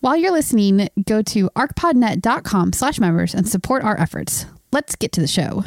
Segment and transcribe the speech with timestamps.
[0.00, 4.46] While you're listening, go to archpodnet.com slash members and support our efforts.
[4.70, 5.64] Let's get to the show.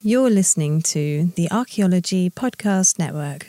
[0.00, 3.48] You're listening to the Archaeology Podcast Network.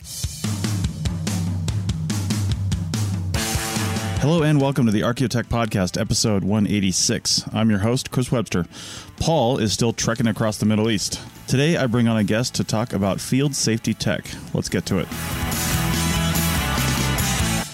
[4.20, 7.44] Hello and welcome to the Archaeotech Podcast, episode 186.
[7.54, 8.66] I'm your host, Chris Webster.
[9.18, 11.22] Paul is still trekking across the Middle East.
[11.48, 14.26] Today, I bring on a guest to talk about field safety tech.
[14.54, 15.08] Let's get to it.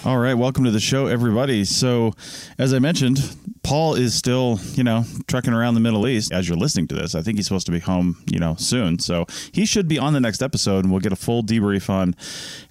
[0.09, 1.63] All right, welcome to the show, everybody.
[1.63, 2.13] So,
[2.57, 3.19] as I mentioned,
[3.61, 7.13] Paul is still, you know, trekking around the Middle East as you're listening to this.
[7.13, 8.97] I think he's supposed to be home, you know, soon.
[8.97, 12.15] So he should be on the next episode and we'll get a full debrief on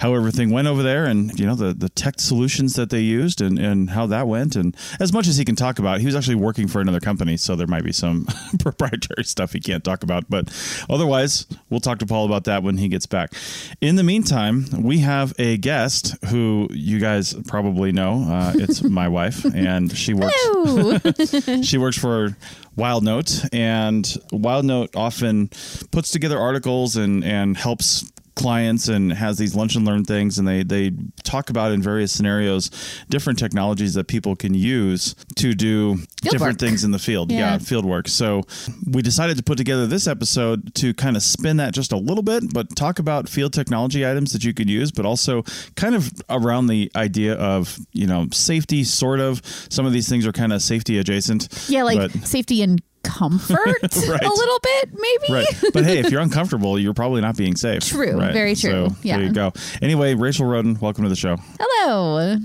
[0.01, 3.41] how everything went over there and, you know, the, the tech solutions that they used
[3.41, 4.57] and, and how that went.
[4.57, 7.37] And as much as he can talk about, he was actually working for another company.
[7.37, 8.27] So there might be some
[8.59, 10.29] proprietary stuff he can't talk about.
[10.29, 10.49] But
[10.91, 13.35] otherwise, we'll talk to Paul about that when he gets back.
[13.81, 18.25] In the meantime, we have a guest who you guys probably know.
[18.29, 20.35] Uh, it's my wife, and she works.
[21.63, 22.37] she works for
[22.77, 25.49] WildNote, and WildNote often
[25.91, 30.47] puts together articles and and helps clients and has these lunch and learn things and
[30.47, 30.93] they they
[31.25, 32.71] talk about in various scenarios
[33.11, 36.59] different technologies that people can use to do Field different work.
[36.61, 37.39] things in the field yeah.
[37.39, 37.59] Yeah.
[37.59, 38.43] field work so
[38.87, 42.23] we decided to put together this episode to kind of spin that just a little
[42.23, 45.43] bit but talk about field technology items that you could use but also
[45.75, 50.25] kind of around the idea of you know safety sort of some of these things
[50.27, 53.59] are kind of safety adjacent Yeah, like safety and comfort
[54.09, 54.23] Right.
[54.23, 55.33] a little bit, maybe.
[55.33, 55.47] Right.
[55.73, 57.83] But hey, if you're uncomfortable, you're probably not being safe.
[57.85, 58.19] True.
[58.19, 58.33] Right.
[58.33, 58.89] Very true.
[58.91, 59.17] So Yeah.
[59.17, 59.53] There you go.
[59.83, 61.37] Anyway, Rachel Roden, welcome to the show.
[61.59, 62.37] Hello.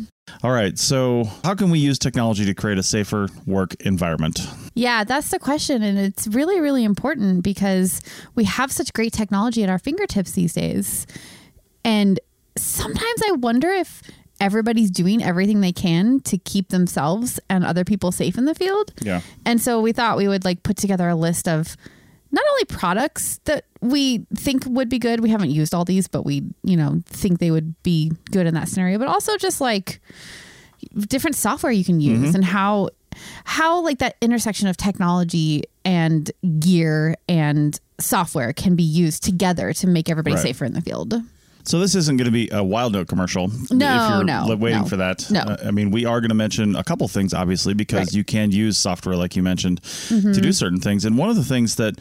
[0.42, 0.80] All right.
[0.80, 4.40] So, how can we use technology to create a safer work environment?
[4.74, 5.84] Yeah, that's the question.
[5.84, 8.02] And it's really, really important because
[8.36, 11.06] we have such great technology at our fingertips these days.
[11.84, 12.20] And
[12.58, 14.02] sometimes I wonder if
[14.40, 18.94] everybody's doing everything they can to keep themselves and other people safe in the field.
[19.02, 19.22] Yeah.
[19.46, 21.78] And so we thought we would like put together a list of
[22.32, 25.20] not only products that we think would be good.
[25.20, 28.56] We haven't used all these, but we, you know, think they would be good in
[28.56, 30.02] that scenario, but also just like
[30.98, 32.36] different software you can use mm-hmm.
[32.36, 32.90] and how
[33.46, 39.88] how like that intersection of technology and gear and software can be used together to
[39.88, 40.42] make everybody Right.
[40.42, 41.22] safer in the field.
[41.66, 43.48] So this isn't going to be a WildNote commercial.
[43.48, 44.88] No, if you're no, waiting no.
[44.88, 45.30] for that.
[45.32, 45.42] No.
[45.42, 48.14] Uh, I mean, we are going to mention a couple things, obviously, because Right.
[48.14, 50.34] you can use software, like you mentioned, Mm-hmm.
[50.34, 51.06] to do certain things.
[51.06, 51.96] And one of the things that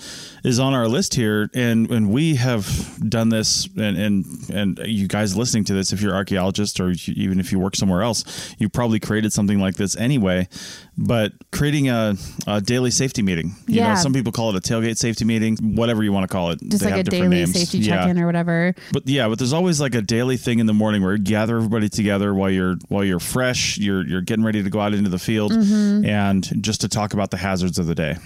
[0.44, 2.66] is on our list here, and and we have
[3.08, 7.38] done this, and and and you guys listening to this, if you're archaeologists or even
[7.38, 8.24] if you work somewhere else,
[8.58, 10.48] you probably created something like this anyway.
[10.98, 12.14] But creating a,
[12.46, 13.54] a daily safety meeting.
[13.66, 13.94] You know, Yeah.
[13.94, 16.60] some people call it a tailgate safety meeting, whatever you want to call it.
[16.68, 17.52] Just They like a daily names.
[17.54, 18.00] safety Yeah.
[18.02, 18.74] check-in or whatever.
[18.92, 21.56] But yeah, but there's always like a daily thing in the morning where you gather
[21.56, 25.08] everybody together while you're while you're fresh, you're you're getting ready to go out into
[25.08, 26.04] the field Mm-hmm.
[26.04, 28.16] and just to talk about the hazards of the day.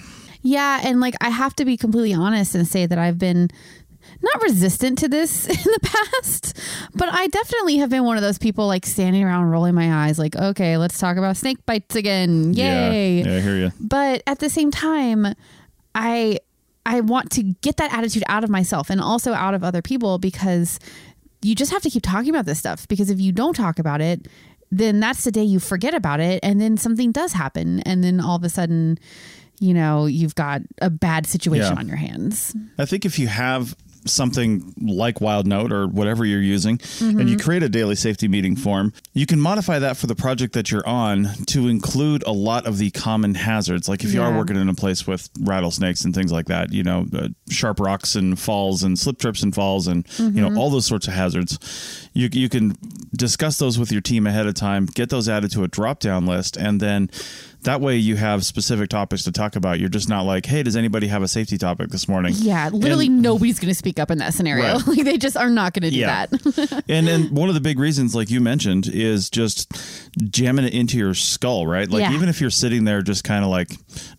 [0.42, 3.48] Yeah, and like I have to be completely honest and say that I've been
[4.22, 6.58] not resistant to this in the past,
[6.94, 10.18] but I definitely have been one of those people like standing around rolling my eyes
[10.18, 12.52] like, okay, let's talk about snake bites again.
[12.54, 13.18] Yay.
[13.20, 13.72] Yeah, yeah, I hear you.
[13.80, 15.26] But at the same time,
[15.94, 16.38] I
[16.84, 20.18] I want to get that attitude out of myself and also out of other people
[20.18, 20.78] because
[21.42, 24.00] you just have to keep talking about this stuff because if you don't talk about
[24.00, 24.28] it,
[24.70, 28.20] then that's the day you forget about it and then something does happen and then
[28.20, 28.98] all of a sudden
[29.60, 31.78] you know you've got a bad situation Yeah.
[31.78, 32.54] on your hands.
[32.78, 33.74] I think if you have
[34.06, 37.20] something like WildNote or whatever you're using, Mm-hmm.
[37.20, 40.52] and you create a daily safety meeting form, you can modify that for the project
[40.54, 43.88] that you're on to include a lot of the common hazards.
[43.88, 46.82] Like if you are working in a place with rattlesnakes and things like that, you
[46.82, 50.54] know, uh, sharp rocks and falls and slip trips and falls and you Mm-hmm.
[50.54, 51.58] know all those sorts of hazards.
[52.14, 52.76] You you can
[53.14, 56.26] discuss those with your team ahead of time, get those added to a drop down
[56.26, 57.10] list, and then.
[57.66, 59.80] That way, you have specific topics to talk about.
[59.80, 63.08] You're just not like, "Hey, does anybody have a safety topic this morning?" Yeah, literally
[63.08, 64.74] And- nobody's going to speak up in that scenario.
[64.74, 64.86] Right.
[64.86, 66.26] like they just are not going to do Yeah.
[66.26, 66.84] that.
[66.88, 69.72] and then one of the big reasons, like you mentioned, is just
[70.30, 71.90] jamming it into your skull, right?
[71.90, 72.14] Like Yeah.
[72.14, 73.72] even if you're sitting there just kind of like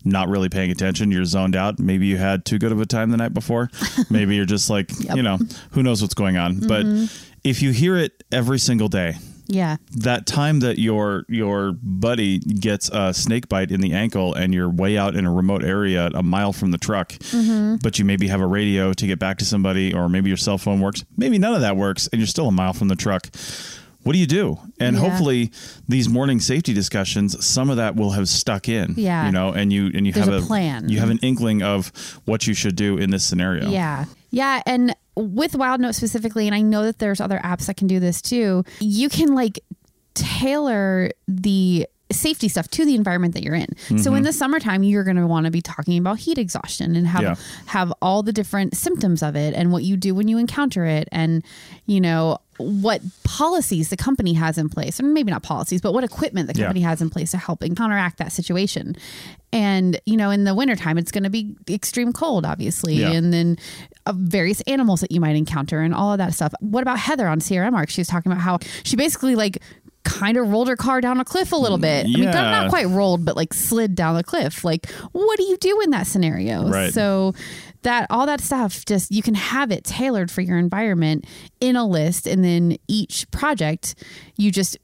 [0.04, 1.78] not really paying attention, you're zoned out.
[1.78, 3.70] Maybe you had too good of a time the night before.
[4.10, 5.38] Maybe you're just like, you know,
[5.70, 6.60] who knows what's going on.
[6.60, 7.06] But mm-hmm.
[7.44, 9.14] if you hear it every single day,
[9.48, 9.76] Yeah.
[9.96, 14.68] that time that your your buddy gets a snake bite in the ankle and you're
[14.68, 17.76] way out in a remote area a mile from the truck mm-hmm.
[17.82, 20.58] but you maybe have a radio to get back to somebody or maybe your cell
[20.58, 23.28] phone works maybe none of that works and you're still a mile from the truck
[24.04, 25.02] what do you do and Yeah.
[25.08, 25.50] hopefully
[25.88, 29.26] these morning safety discussions some of that will have stuck in Yeah.
[29.26, 30.88] you know and you and you There's have a plan.
[30.90, 31.90] you have an inkling of
[32.26, 34.04] what you should do in this scenario Yeah.
[34.30, 34.60] Yeah.
[34.66, 38.22] And with WildNote specifically, and I know that there's other apps that can do this
[38.22, 39.58] too, you can like
[40.14, 43.68] tailor the safety stuff to the environment that you're in.
[43.98, 47.06] So in the summertime, you're going to want to be talking about heat exhaustion and
[47.06, 47.34] have Yeah.
[47.66, 51.08] have all the different symptoms of it and what you do when you encounter it
[51.12, 51.42] and
[51.86, 56.02] you know what policies the company has in place or maybe not policies but what
[56.02, 56.64] equipment the Yeah.
[56.66, 58.96] company has in place to help and counteract that situation
[59.52, 63.12] and you know in the wintertime it's going to be extreme cold obviously Yeah.
[63.12, 63.58] and then
[64.06, 67.28] uh, various animals that you might encounter and all of that stuff what about heather
[67.28, 69.58] on crm arc she was talking about how she basically like
[70.04, 72.06] kind of rolled her car down a cliff a little bit.
[72.06, 74.64] I mean not quite rolled but like slid down the cliff.
[74.64, 76.68] Like what do you do in that scenario?
[76.68, 76.92] Right.
[76.92, 77.34] so
[77.82, 81.24] that all that stuff just you can have it tailored for your environment
[81.60, 83.94] in a list and then each project
[84.36, 84.76] you just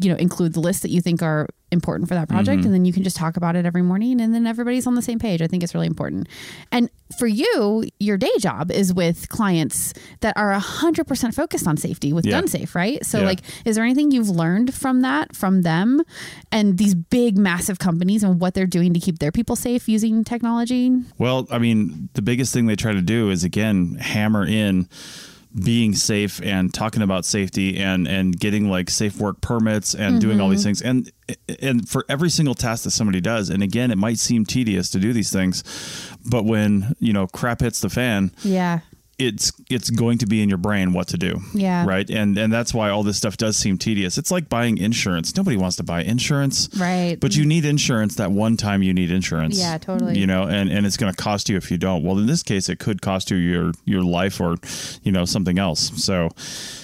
[0.00, 2.72] you know include the lists that you think are important for that project and mm-hmm.
[2.72, 5.18] then you can just talk about it every morning and then everybody's on the same
[5.18, 5.42] page.
[5.42, 6.28] I think it's really important.
[6.72, 6.88] And
[7.18, 12.24] for you your day job is with clients that are 100% focused on safety with
[12.24, 12.40] Yeah.
[12.40, 13.04] gunsafe right?
[13.04, 13.26] So Yeah.
[13.26, 16.02] like is there anything you've learned from that from them
[16.50, 20.24] and these big massive companies and what they're doing to keep their people safe using
[20.24, 20.90] technology?
[21.18, 24.88] Well, I mean, the biggest thing they try to do is again hammer in
[25.54, 30.40] being safe and talking about safety and and getting like safe work permits and doing
[30.40, 30.66] all these mm-hmm.
[30.66, 30.82] things.
[30.82, 31.12] And
[31.60, 34.98] and for every single task that somebody does and again it might seem tedious to
[34.98, 35.62] do these things
[36.24, 38.80] but when you know crap hits the fan yeah
[39.18, 41.40] it's it's going to be in your brain what to do.
[41.52, 41.84] Yeah.
[41.84, 42.08] Right.
[42.08, 44.16] And and that's why all this stuff does seem tedious.
[44.16, 45.36] It's like buying insurance.
[45.36, 46.68] Nobody wants to buy insurance.
[46.78, 47.18] Right.
[47.18, 49.58] But you need insurance that one time you need insurance.
[49.58, 50.18] Yeah, totally.
[50.18, 52.04] You know, and, and it's gonna cost you if you don't.
[52.04, 54.56] Well in this case it could cost you your your life or,
[55.02, 55.90] you know, something else.
[56.02, 56.28] So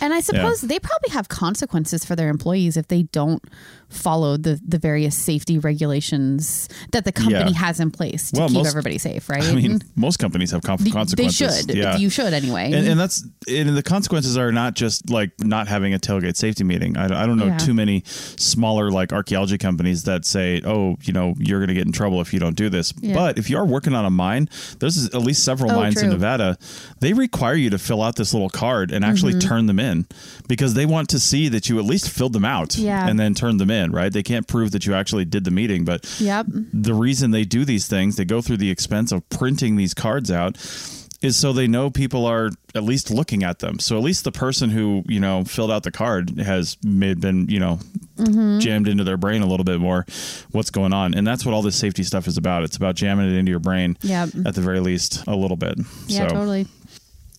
[0.01, 3.43] And I suppose they probably have consequences for their employees if they don't
[3.91, 7.59] follow the the various safety regulations that the company Yeah.
[7.59, 9.43] has in place to Well, keep most- everybody safe, right?
[9.49, 11.67] I mean most companies have con- consequences.
[11.67, 11.77] They should.
[11.77, 11.97] Yeah.
[11.97, 12.73] You should anyway.
[12.73, 16.65] and, and that's and the consequences are not just like not having a tailgate safety
[16.65, 16.97] meeting.
[16.97, 17.59] I, I don't know Yeah.
[17.59, 21.87] too many smaller like archaeology companies that say, oh, you know, you're going to get
[21.87, 22.93] in trouble if you don't do this.
[23.00, 23.15] Yeah.
[23.15, 24.49] But if you are working on a mine,
[24.79, 26.11] there's at least several Oh, mines in.
[26.11, 26.56] Nevada.
[27.00, 29.49] They require you to fill out this little card and actually Mm-hmm.
[29.49, 30.06] turn them in
[30.49, 33.09] because they want to see that you at least filled them out Yeah.
[33.09, 33.91] and then turned them in.
[33.91, 34.12] Right?
[34.12, 36.47] They can't prove that you actually did the meeting, but yep.
[36.49, 40.31] the reason they do these things, they go through the expense of printing these cards
[40.31, 40.56] out,
[41.25, 43.79] is so they know people are at least looking at them.
[43.79, 47.49] So at least the person who you know filled out the card has made been
[47.49, 47.79] you know
[48.15, 48.61] Mm-hmm.
[48.61, 50.06] jammed into their brain a little bit more
[50.53, 52.62] what's going on, and that's what all this safety stuff is about.
[52.62, 54.29] It's about jamming it into your brain Yep.
[54.47, 55.76] at the very least a little bit.
[56.06, 56.69] Yeah, so, totally.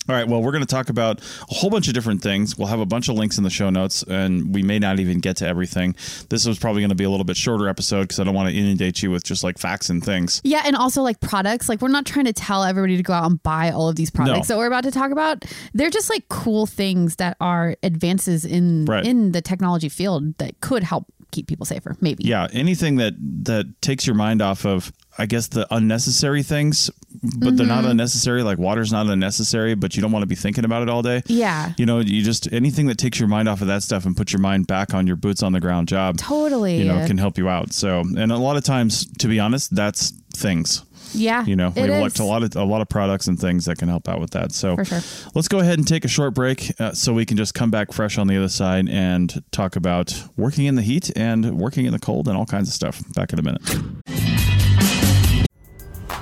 [0.08, 2.56] All right, well, we're going to talk about a whole bunch of different things.
[2.56, 5.20] We'll have a bunch of links in the show notes, and we may not even
[5.20, 5.94] get to everything.
[6.28, 8.48] This was probably going to be a little bit shorter episode because I don't want
[8.48, 10.40] to inundate you with just like facts and things.
[10.44, 11.68] Yeah, and also like products.
[11.68, 14.10] Like we're not trying to tell everybody to go out and buy all of these
[14.10, 14.54] products No.
[14.54, 15.44] that we're about to talk about.
[15.74, 19.04] They're just like cool things that are advances in Right.
[19.06, 21.96] in the technology field that could help keep people safer.
[22.00, 22.24] Maybe.
[22.24, 23.14] Yeah, anything that
[23.44, 26.90] that takes your mind off of, I guess, the unnecessary things,
[27.38, 27.90] but they're not Mm-hmm.
[27.92, 28.42] unnecessary.
[28.42, 31.22] Like water's not unnecessary, but you don't want to be thinking about it all day.
[31.26, 31.72] Yeah.
[31.78, 34.32] You know, you just anything that takes your mind off of that stuff and puts
[34.32, 36.18] your mind back on your boots on the ground job.
[36.18, 36.78] Totally.
[36.78, 37.72] You know, can help you out.
[37.72, 40.84] So, and a lot of times, to be honest, that's things.
[41.14, 41.44] yeah.
[41.46, 42.18] You know, we is.
[42.20, 44.52] a lot of a lot of products and things that can help out with that.
[44.52, 45.00] So, sure.
[45.34, 47.92] let's go ahead and take a short break uh, so we can just come back
[47.92, 51.92] fresh on the other side and talk about working in the heat and working in
[51.92, 53.02] the cold and all kinds of stuff.
[53.14, 53.62] Back in a minute.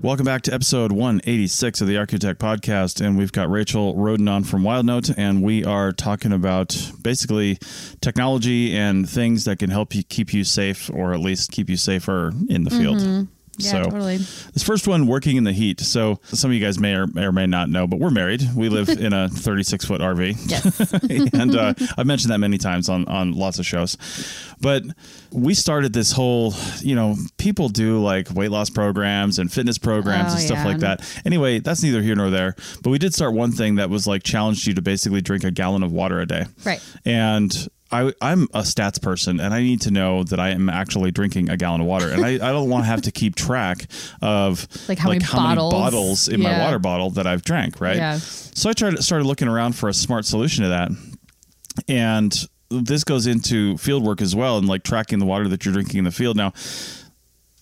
[0.00, 3.04] Welcome back to episode 186 of the Archaeotech Podcast.
[3.04, 7.58] And we've got Rachel Roden on from WildNote, and we are talking about basically
[8.00, 11.76] technology and things that can help you keep you safe or at least keep you
[11.76, 12.98] safer in the field.
[12.98, 13.24] Mm-hmm.
[13.58, 14.16] Yeah, so, totally.
[14.16, 15.80] this first one, working in the heat.
[15.80, 18.42] So, some of you guys may or, may or may not know, but we're married.
[18.54, 20.36] We live in a 36 foot RV.
[20.48, 21.34] Yes.
[21.34, 23.96] and uh, I've mentioned that many times on, on lots of shows.
[24.60, 24.84] But
[25.32, 30.32] we started this whole, you know, people do like weight loss programs and fitness programs
[30.32, 30.64] Oh, and stuff yeah.
[30.66, 31.22] like that.
[31.24, 32.54] Anyway, that's neither here nor there.
[32.82, 35.50] But we did start one thing that was like challenged you to basically drink a
[35.50, 36.46] gallon of water a day.
[36.64, 36.80] Right.
[37.04, 41.10] And I, I'm a stats person and I need to know that I am actually
[41.10, 42.08] drinking a gallon of water.
[42.10, 43.86] And I, I don't want to have to keep track
[44.20, 45.72] of Like how many bottles.
[45.72, 47.96] bottles in my water bottle that I've drank, right?
[47.96, 48.18] Yeah.
[48.18, 50.90] So I tried started looking around for a smart solution to that.
[51.88, 52.34] And
[52.70, 55.98] this goes into field work as well and like tracking the water that you're drinking
[55.98, 56.36] in the field.
[56.36, 56.52] Now,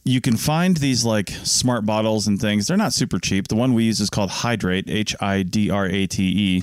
[0.07, 2.69] you can find these like smart bottles and things.
[2.69, 3.49] They're not super cheap.
[3.49, 6.63] The one we use is called Hidrate, H I D R A T E,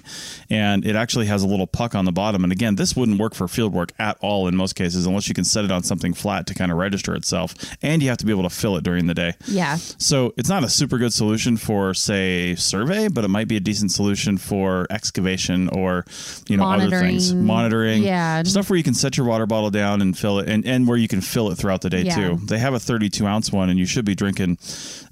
[0.50, 2.44] and it actually has a little puck on the bottom.
[2.46, 5.34] And again, this wouldn't work for field work at all in most cases unless you
[5.34, 7.54] can set it on something flat to kind of register itself.
[7.82, 9.34] And you have to be able to fill it during the day.
[9.46, 9.76] Yeah.
[9.76, 13.60] So it's not a super good solution for, say, survey, but it might be a
[13.60, 16.06] decent solution for excavation or,
[16.48, 17.34] you know, other things.
[17.34, 17.46] Monitoring.
[17.46, 18.04] Monitoring.
[18.04, 18.44] Yeah.
[18.44, 20.98] Stuff where you can set your water bottle down and fill it, and, and where
[20.98, 22.16] you can fill it throughout the day Yeah.
[22.16, 22.40] too.
[22.46, 24.58] They have a 32 ounce one, and you should be drinking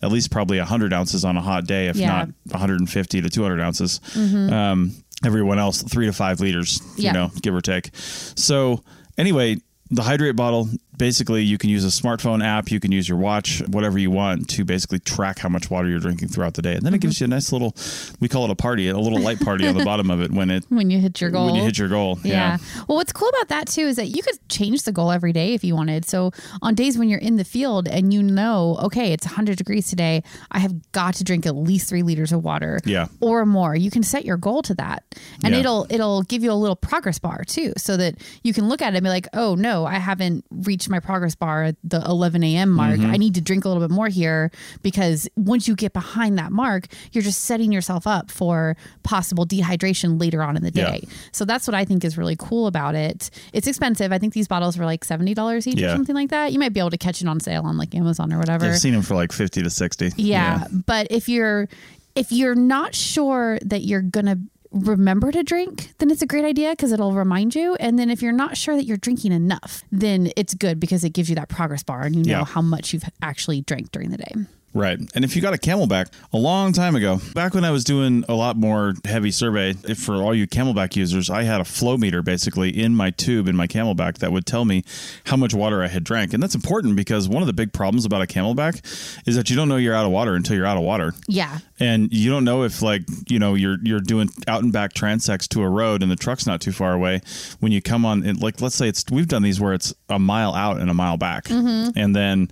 [0.01, 2.07] at least probably 100 ounces on a hot day, if Yeah.
[2.07, 3.99] not 150 to 200 ounces.
[4.15, 4.91] Um,
[5.25, 7.09] everyone else, three to five liters, Yeah.
[7.09, 7.89] you know, give or take.
[7.95, 8.83] So,
[9.17, 9.57] anyway,
[9.89, 10.69] the Hidrate bottle
[11.01, 14.47] basically you can use a smartphone app you can use your watch whatever you want
[14.47, 17.19] to basically track how much water you're drinking throughout the day and then it gives
[17.19, 17.75] you a nice little
[18.19, 20.51] we call it a party a little light party on the bottom of it when
[20.51, 21.47] it When you hit your goal.
[21.47, 22.57] when you hit your goal Yeah.
[22.87, 25.55] Well, what's cool about that too is that you could change the goal every day
[25.55, 26.05] if you wanted.
[26.05, 26.31] So
[26.61, 30.21] on days when you're in the field and you know, okay, it's 100 degrees today,
[30.51, 32.79] I have got to drink at least three liters of water.
[32.85, 33.07] Yeah.
[33.21, 33.75] Or more.
[33.75, 35.03] You can set your goal to that,
[35.43, 35.61] and Yeah.
[35.61, 38.93] it'll it'll give you a little progress bar too, so that you can look at
[38.93, 42.43] it and be like, oh no, I haven't reached my progress bar at the 11
[42.43, 42.69] a.m.
[42.69, 42.99] mark.
[42.99, 43.11] Mm-hmm.
[43.11, 44.51] I need to drink a little bit more here
[44.83, 50.19] because once you get behind that mark, you're just setting yourself up for possible dehydration
[50.19, 50.91] later on in the Yeah.
[50.91, 51.07] day.
[51.31, 53.29] So that's what I think is really cool about it.
[53.53, 54.11] It's expensive.
[54.11, 55.87] I think these bottles were like seventy dollars each Yeah.
[55.87, 56.51] or something like that.
[56.51, 58.65] You might be able to catch it on sale on like Amazon or whatever.
[58.67, 60.65] i've seen them for like 50 to 60 yeah.
[60.85, 61.67] But if you're
[62.15, 64.37] if you're not sure that you're gonna
[64.71, 67.75] remember to drink, then it's a great idea because it'll remind you.
[67.75, 71.09] And then if you're not sure that you're drinking enough, then it's good because it
[71.11, 72.45] gives you that progress bar and you know Yeah.
[72.45, 74.31] how much you've actually drank during the day.
[74.73, 74.99] Right.
[75.13, 78.23] And if you got a CamelBak a long time ago, back when I was doing
[78.29, 81.97] a lot more heavy survey, if for all you CamelBak users, I had a flow
[81.97, 84.83] meter basically in my tube in my CamelBak that would tell me
[85.25, 86.33] how much water I had drank.
[86.33, 89.55] And that's important because one of the big problems about a CamelBak is that you
[89.55, 91.13] don't know you're out of water until you're out of water.
[91.27, 91.59] Yeah.
[91.79, 95.47] And you don't know if like, you know, you're you're doing out and back transects
[95.49, 97.21] to a road and the truck's not too far away
[97.59, 100.53] when you come on like let's say it's we've done these where it's a mile
[100.53, 101.45] out and a mile back.
[101.45, 101.97] Mm-hmm.
[101.97, 102.51] And then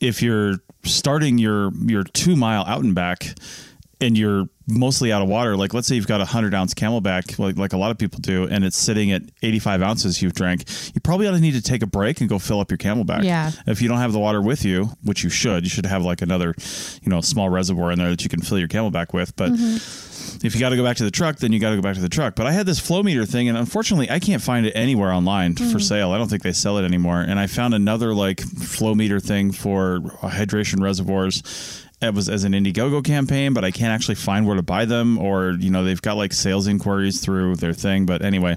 [0.00, 3.34] if you're starting your your two mile out and back
[4.00, 7.38] and you're mostly out of water like let's say you've got a 100 ounce CamelBak
[7.38, 10.64] like, like a lot of people do and it's sitting at 85 ounces you've drank
[10.94, 13.24] you probably ought to need to take a break and go fill up your CamelBak
[13.24, 13.50] Yeah.
[13.66, 16.22] if you don't have the water with you which you should you should have like
[16.22, 16.54] another
[17.02, 20.46] you know small reservoir in there that you can fill your CamelBak with but mm-hmm.
[20.46, 21.94] if you got to go back to the truck, then you got to go back
[21.94, 22.34] to the truck.
[22.34, 25.54] But I had this flow meter thing, and unfortunately, I can't find it anywhere online
[25.54, 25.78] for mm-hmm.
[25.78, 26.12] sale.
[26.12, 27.20] I don't think they sell it anymore.
[27.20, 31.42] And I found another like flow meter thing for hydration reservoirs.
[32.02, 35.18] It was as an Indiegogo campaign, but I can't actually find where to buy them,
[35.18, 38.06] or you know, they've got like sales inquiries through their thing.
[38.06, 38.56] But anyway,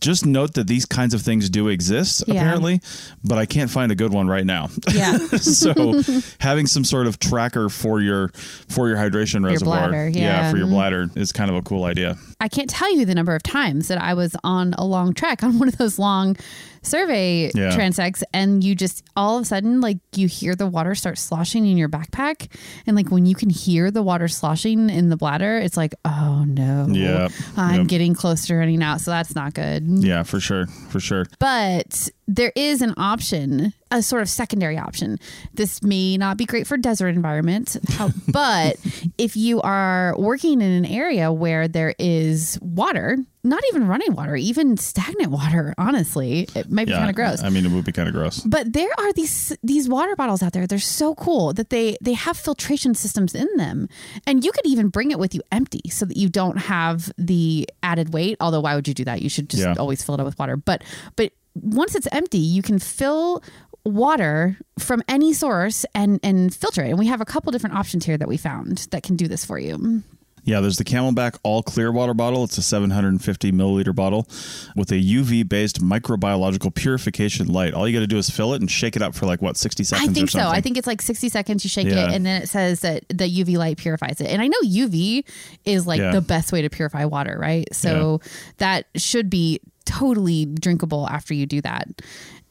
[0.00, 2.34] just note that these kinds of things do exist Yeah.
[2.34, 2.80] apparently,
[3.24, 4.68] but I can't find a good one right now.
[4.92, 5.18] Yeah.
[5.38, 6.02] so
[6.40, 8.28] having some sort of tracker for your
[8.68, 10.50] for your hydration reservoir bladder, yeah.
[10.50, 10.74] for your mm-hmm.
[10.74, 13.88] bladder is kind of a cool idea I can't tell you the number of times
[13.88, 16.36] that I was on a long trek on one of those long
[16.82, 17.70] survey Yeah.
[17.76, 21.66] transects and you just all of a sudden like you hear the water start sloshing
[21.66, 22.46] in your backpack
[22.86, 26.44] and like when you can hear the water sloshing in the bladder it's like oh
[26.46, 27.32] no Yep.
[27.56, 27.86] I'm Yep.
[27.88, 31.26] getting close to running out so that's not good yeah for sure for sure.
[31.38, 35.18] But there is an option a sort of secondary option.
[35.54, 37.76] This may not be great for desert environments,
[38.28, 38.76] but
[39.16, 44.36] if you are working in an area where there is water, not even running water,
[44.36, 47.42] even stagnant water, honestly, it might be kind of gross.
[47.42, 48.40] I mean, it would be kind of gross.
[48.40, 50.66] But there are these these water bottles out there.
[50.66, 53.88] They're so cool that they they have filtration systems in them,
[54.26, 57.66] and you could even bring it with you empty, so that you don't have the
[57.82, 58.36] added weight.
[58.40, 59.22] Although, why would you do that?
[59.22, 59.74] You should just Yeah.
[59.78, 60.56] always fill it up with water.
[60.56, 60.82] But
[61.16, 63.42] but once it's empty, you can fill
[63.88, 66.90] water from any source and and filter it.
[66.90, 69.44] And we have a couple different options here that we found that can do this
[69.44, 70.02] for you.
[70.44, 72.42] Yeah, there's the CamelBak All Clear water bottle.
[72.44, 74.26] It's a 750 milliliter bottle
[74.74, 77.74] with a UV based microbiological purification light.
[77.74, 79.58] All you got to do is fill it and shake it up for like what
[79.58, 80.08] 60 seconds.
[80.08, 80.40] I think so.
[80.48, 81.64] I think it's like 60 seconds.
[81.64, 82.08] You shake Yeah.
[82.08, 84.28] it, and then it says that the UV light purifies it.
[84.28, 85.24] And I know UV
[85.66, 86.12] is like Yeah.
[86.12, 87.68] the best way to purify water, right?
[87.74, 88.22] So
[88.56, 91.88] that should be totally drinkable after you do that.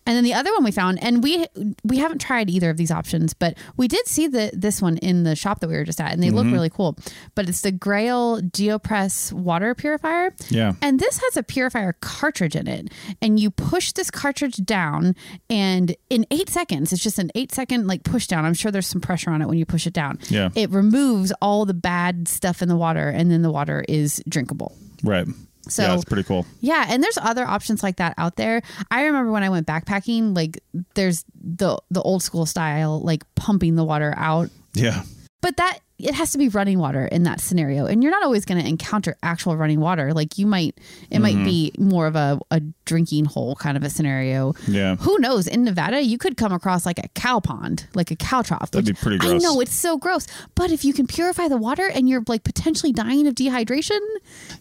[0.07, 1.45] And then the other one we found, and we
[1.83, 5.23] we haven't tried either of these options, but we did see the this one in
[5.23, 6.35] the shop that we were just at, and they Mm-hmm.
[6.37, 6.97] look really cool.
[7.35, 10.33] But it's the Grayl GeoPress water purifier.
[10.49, 10.73] Yeah.
[10.81, 12.89] And this has a purifier cartridge in it.
[13.21, 15.15] And you push this cartridge down,
[15.49, 18.45] and in eight seconds, it's just an eight second like push down.
[18.45, 20.19] I'm sure there's some pressure on it when you push it down.
[20.29, 20.49] Yeah.
[20.55, 24.75] It removes all the bad stuff in the water, and then the water is drinkable.
[25.03, 25.27] right.
[25.69, 26.45] So- yeah, it's pretty cool.
[26.61, 28.61] Yeah, and there's other options like that out there.
[28.91, 30.59] I remember when I went backpacking, like
[30.95, 34.49] there's the the old school style, like pumping the water out.
[34.73, 35.03] Yeah.
[35.47, 38.43] But that it has to be running water in that scenario, and you're not always
[38.43, 40.13] going to encounter actual running water.
[40.13, 40.77] Like you might,
[41.09, 41.45] it might mm-hmm.
[41.45, 44.55] be more of a, a drinking hole kind of a scenario.
[44.67, 44.97] Yeah.
[44.97, 45.47] Who knows?
[45.47, 48.71] In Nevada, you could come across like a cow pond, like a cow trough.
[48.71, 49.31] That'd which be pretty gross.
[49.31, 52.43] I know it's so gross, but if you can purify the water and you're like
[52.43, 54.01] potentially dying of dehydration,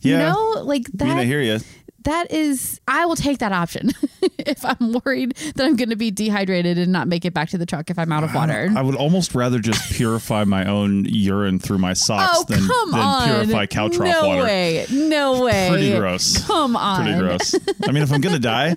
[0.02, 1.58] you know, like I mean, I that hear you.
[2.06, 3.90] That is i will take that option
[4.38, 7.58] if i'm worried that i'm going to be dehydrated and not make it back to
[7.58, 10.64] the truck if i'm out of ah, water I would almost rather just purify my
[10.66, 14.38] own urine through my socks oh than, than purify cow trough no water.
[14.40, 16.46] No way no way Pretty gross.
[16.46, 17.54] come on Pretty gross.
[17.86, 18.76] I mean, if I'm gonna die,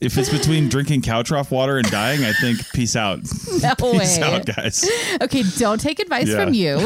[0.00, 3.20] if it's between drinking cow trough water and dying, I think peace out.
[3.62, 3.98] no way.
[3.98, 4.88] Peace way out, guys.
[5.22, 6.44] okay don't take advice Yeah.
[6.44, 6.78] from you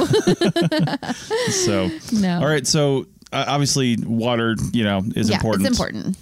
[1.51, 2.41] So, No.
[2.41, 2.67] all right.
[2.67, 5.67] So, obviously, water, you know, is yeah important.
[5.69, 6.17] it's important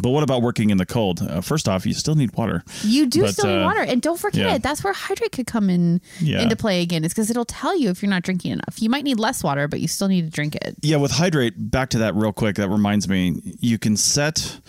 [0.00, 1.22] But what about working in the cold?
[1.22, 2.62] Uh, first off, you still need water.
[2.82, 4.58] you do But, still need uh, water and don't forget yeah.
[4.58, 6.42] that's where Hidrate could come in Yeah.
[6.42, 9.04] into play again is because it'll tell you if you're not drinking enough you might
[9.04, 11.98] need less water but you still need to drink it Yeah, with Hidrate, back to
[11.98, 12.56] that real quick.
[12.56, 14.60] That reminds me, you can set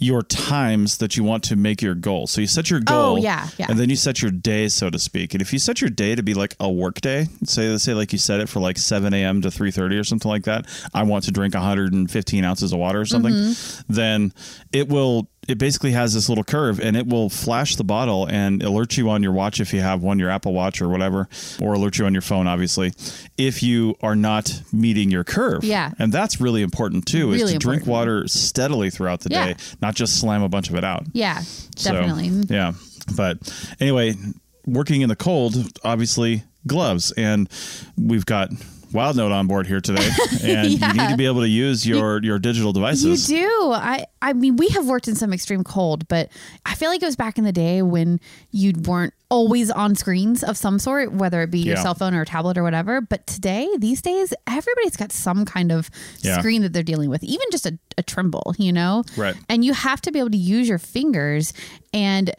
[0.00, 2.26] your times that you want to make your goal.
[2.26, 3.66] So you set your goal, Oh, yeah, yeah.
[3.68, 5.34] and then you set your day, so to speak.
[5.34, 7.92] And if you set your day to be like a work day, say let's say
[7.94, 9.42] like you set it for like seven a.m.
[9.42, 10.66] to three thirty or something like that.
[10.94, 13.32] I want to drink 115 ounces of water or something.
[13.32, 13.92] Mm-hmm.
[13.92, 14.32] Then
[14.72, 15.28] it will.
[15.50, 19.10] It basically has this little curve, and it will flash the bottle and alert you
[19.10, 21.28] on your watch if you have one, your Apple Watch or whatever,
[21.60, 22.92] or alert you on your phone, obviously,
[23.36, 25.64] if you are not meeting your curve.
[25.64, 25.90] Yeah.
[25.98, 29.46] And that's really important too, is Really to drink water steadily throughout the Yeah.
[29.46, 31.06] day, not just slam a bunch of it out.
[31.12, 31.40] yeah
[31.76, 32.72] So, definitely yeah.
[33.16, 33.38] But
[33.80, 34.14] anyway,
[34.66, 37.10] working in the cold, obviously gloves.
[37.12, 37.48] And
[37.96, 38.50] we've got
[38.92, 40.08] WildNote on board here today.
[40.44, 43.30] And you need to be able to use your, your digital devices.
[43.30, 43.72] You do.
[43.72, 46.28] I I mean, we have worked in some extreme cold, but
[46.66, 50.42] I feel like it was back in the day when you weren't always on screens
[50.42, 51.82] of some sort, whether it be your Yeah.
[51.82, 53.00] cell phone or a tablet or whatever.
[53.00, 55.88] But today, these days, everybody's got some kind of
[56.20, 56.38] Yeah.
[56.38, 59.04] screen that they're dealing with, even just a, a trimble, you know?
[59.16, 59.36] Right.
[59.48, 61.52] And you have to be able to use your fingers.
[61.94, 62.32] And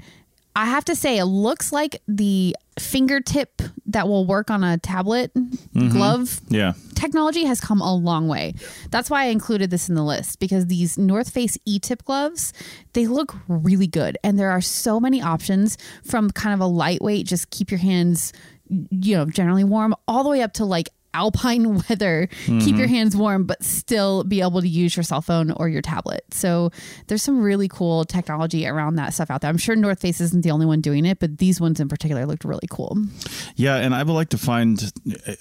[0.56, 5.34] I have to say, it looks like the fingertip that will work on a tablet
[5.34, 5.90] Mm-hmm.
[5.90, 6.74] glove Yeah.
[6.96, 8.56] technology has come a long way.
[8.90, 12.52] That's why I included this in the list because these North Face e-tip gloves,
[12.94, 17.26] they look really good and there are so many options from kind of a lightweight
[17.26, 18.34] just keep your hands
[18.70, 23.16] you know generally warm all the way up to like alpine weather keep your hands
[23.16, 26.70] warm but still be able to use your cell phone or your tablet so
[27.08, 30.42] there's some really cool technology around that stuff out there i'm sure north face isn't
[30.44, 32.98] the only one doing it but these ones in particular looked really cool
[33.56, 34.92] Yeah, and I would like to find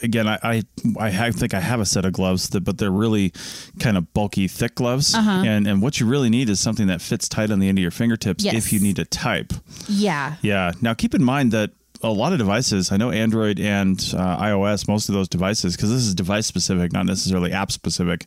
[0.02, 0.26] again.
[0.28, 0.62] I I,
[0.98, 3.32] I have, think I have a set of gloves, that, but they're really
[3.78, 5.14] kind of bulky, thick gloves.
[5.14, 5.42] Uh-huh.
[5.46, 7.82] And and what you really need is something that fits tight on the end of
[7.82, 8.54] your fingertips Yes.
[8.54, 9.52] if you need to type.
[9.88, 10.72] yeah Yeah.
[10.80, 11.70] Now keep in mind that
[12.02, 15.90] a lot of devices, I know Android and uh, iOS, most of those devices, because
[15.90, 18.26] this is device specific, not necessarily app specific,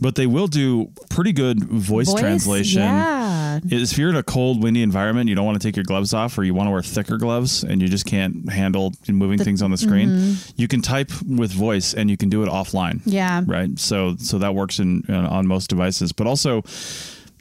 [0.00, 2.20] but they will do pretty good voice, Voice?
[2.20, 2.82] translation.
[2.82, 6.12] yeah If you're in a cold, windy environment, you don't want to take your gloves
[6.12, 9.62] off, or you want to wear thicker gloves, and you just can't handle moving things
[9.62, 13.00] on the screen, you can type with voice, and you can do it offline.
[13.06, 13.78] yeah Right.
[13.78, 16.62] So so that works in, in on most devices, but also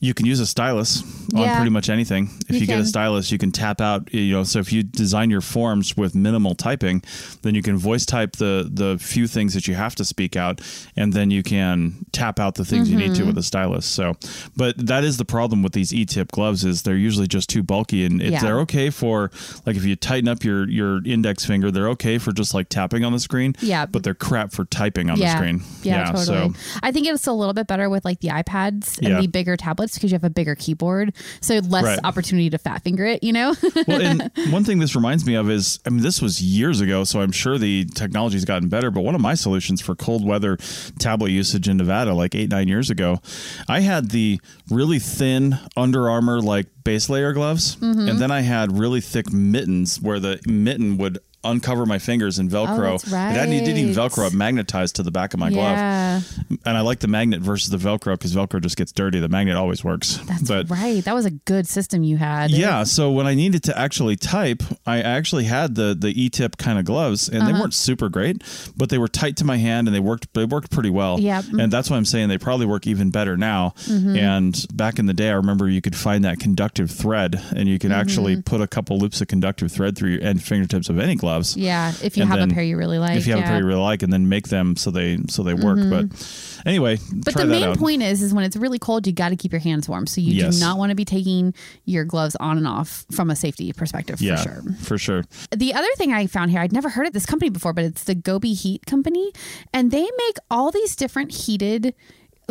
[0.04, 1.02] you can use a stylus
[1.34, 1.56] on Yeah.
[1.56, 2.30] pretty much anything.
[2.50, 4.14] If You you, get a stylus, you can tap out.
[4.14, 7.02] You know, so if you design your forms with minimal typing,
[7.42, 10.60] then you can voice type the the few things that you have to speak out,
[10.98, 13.22] and then you can tap out the things you need Mm-hmm.
[13.22, 13.86] to with a stylus.
[13.86, 14.16] So,
[14.58, 18.06] but that is the problem with these E-tip gloves is they're usually just too bulky,
[18.06, 18.40] and Yeah.
[18.42, 19.32] they're okay for
[19.66, 23.04] like if you tighten up your your index finger, they're okay for just like tapping
[23.06, 23.56] on the screen.
[23.62, 23.86] Yeah.
[23.86, 25.32] but they're crap for typing on yeah.
[25.34, 25.62] the screen.
[25.84, 26.26] Yeah, totally.
[26.26, 29.56] So I think it's a little bit better with like the iPads and the bigger
[29.56, 32.00] tablets because you have a bigger keyboard, so less Right.
[32.04, 33.24] opportunity to fat finger it.
[33.24, 33.56] You know?
[33.88, 37.04] well, and one thing this reminds me of is, I mean, this was years ago,
[37.04, 38.92] so I'm sure the technology's gotten better.
[38.92, 40.58] But one of my solutions for cold weather
[41.00, 43.20] tablet usage in Nevada, like eight nine years ago,
[43.68, 48.10] I had the really thin Under Armour like base layer gloves, Mm-hmm.
[48.10, 52.50] and then I had really thick mittens where the mitten would uncover my fingers and
[52.50, 52.94] Velcro.
[52.94, 53.94] Oh, that's It It didn't even.
[53.94, 55.78] Velcro; it magnetized to the back of my glove.
[55.78, 56.22] yeah,
[56.66, 59.20] And I like the magnet versus the Velcro because Velcro just gets dirty.
[59.20, 60.18] The magnet always works.
[60.28, 61.04] that's but right.
[61.04, 62.52] That was a good system you had.
[62.52, 66.80] yeah, so when I needed to actually type, I actually had the the E-tip kind
[66.80, 67.52] of gloves, and Uh-huh.
[67.52, 68.42] they weren't super great,
[68.78, 70.34] but they were tight to my hand, and they worked.
[70.34, 71.20] They worked pretty well.
[71.20, 71.46] Yep.
[71.60, 73.74] and that's why I'm saying they probably work even better now.
[73.86, 74.16] Mm-hmm.
[74.18, 77.80] And back in the day, I remember you could find that conductive thread, and you
[77.80, 78.42] could actually Mm-hmm.
[78.42, 81.58] put a couple loops of conductive thread through your end fingertips of any gloves.
[81.58, 83.18] Yeah, if you And have a pair you really like.
[83.18, 83.46] if you have yeah.
[83.46, 83.52] Mm-hmm.
[83.54, 85.80] a pair you really like, and then make them so they so they work.
[85.90, 87.78] But anyway, But the main out.
[87.78, 90.08] point is, is when it's really cold, you got to keep your hands warm.
[90.08, 90.56] So you Yes.
[90.56, 91.54] do not want to be taking
[91.86, 94.64] your gloves on and off from a safety perspective, yeah, for sure.
[94.82, 95.24] for sure.
[95.56, 98.04] The other thing I found here, I'd never heard of this company before, but it's
[98.04, 99.32] the Gobi Heat Company,
[99.74, 101.94] and they make all these different heated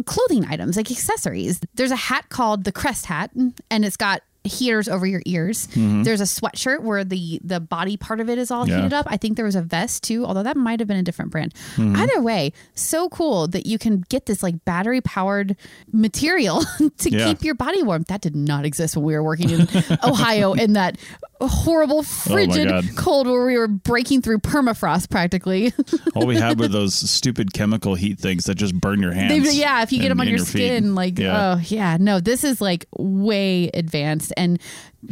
[0.07, 1.61] clothing items, like accessories.
[1.75, 3.31] There's a hat called the Crest hat,
[3.71, 5.69] and it's got heaters over your ears.
[5.75, 8.71] There's a sweatshirt where the the body part of it is all Mm-hmm.
[8.71, 8.77] Yeah.
[8.79, 9.07] heated up.
[9.09, 11.53] I think there was a vest too, although that might have been a different brand.
[11.77, 11.97] Mm-hmm.
[11.97, 15.57] Either way, so cool that you can get this like battery powered
[15.93, 16.63] material
[16.99, 17.27] to Yeah.
[17.27, 18.05] keep your body warm.
[18.09, 19.69] That did not exist when we were working in
[20.05, 20.97] Ohio in that
[21.41, 22.85] horrible frigid God.
[22.97, 25.73] cold where we were breaking through permafrost practically.
[26.15, 29.51] All we had were those stupid chemical heat things that just burn your hands.
[29.51, 30.69] They- yeah, if you get them on and your, feet.
[30.69, 31.55] skin, like Yeah.
[31.57, 34.32] oh yeah, no, this is like way advanced.
[34.37, 34.61] And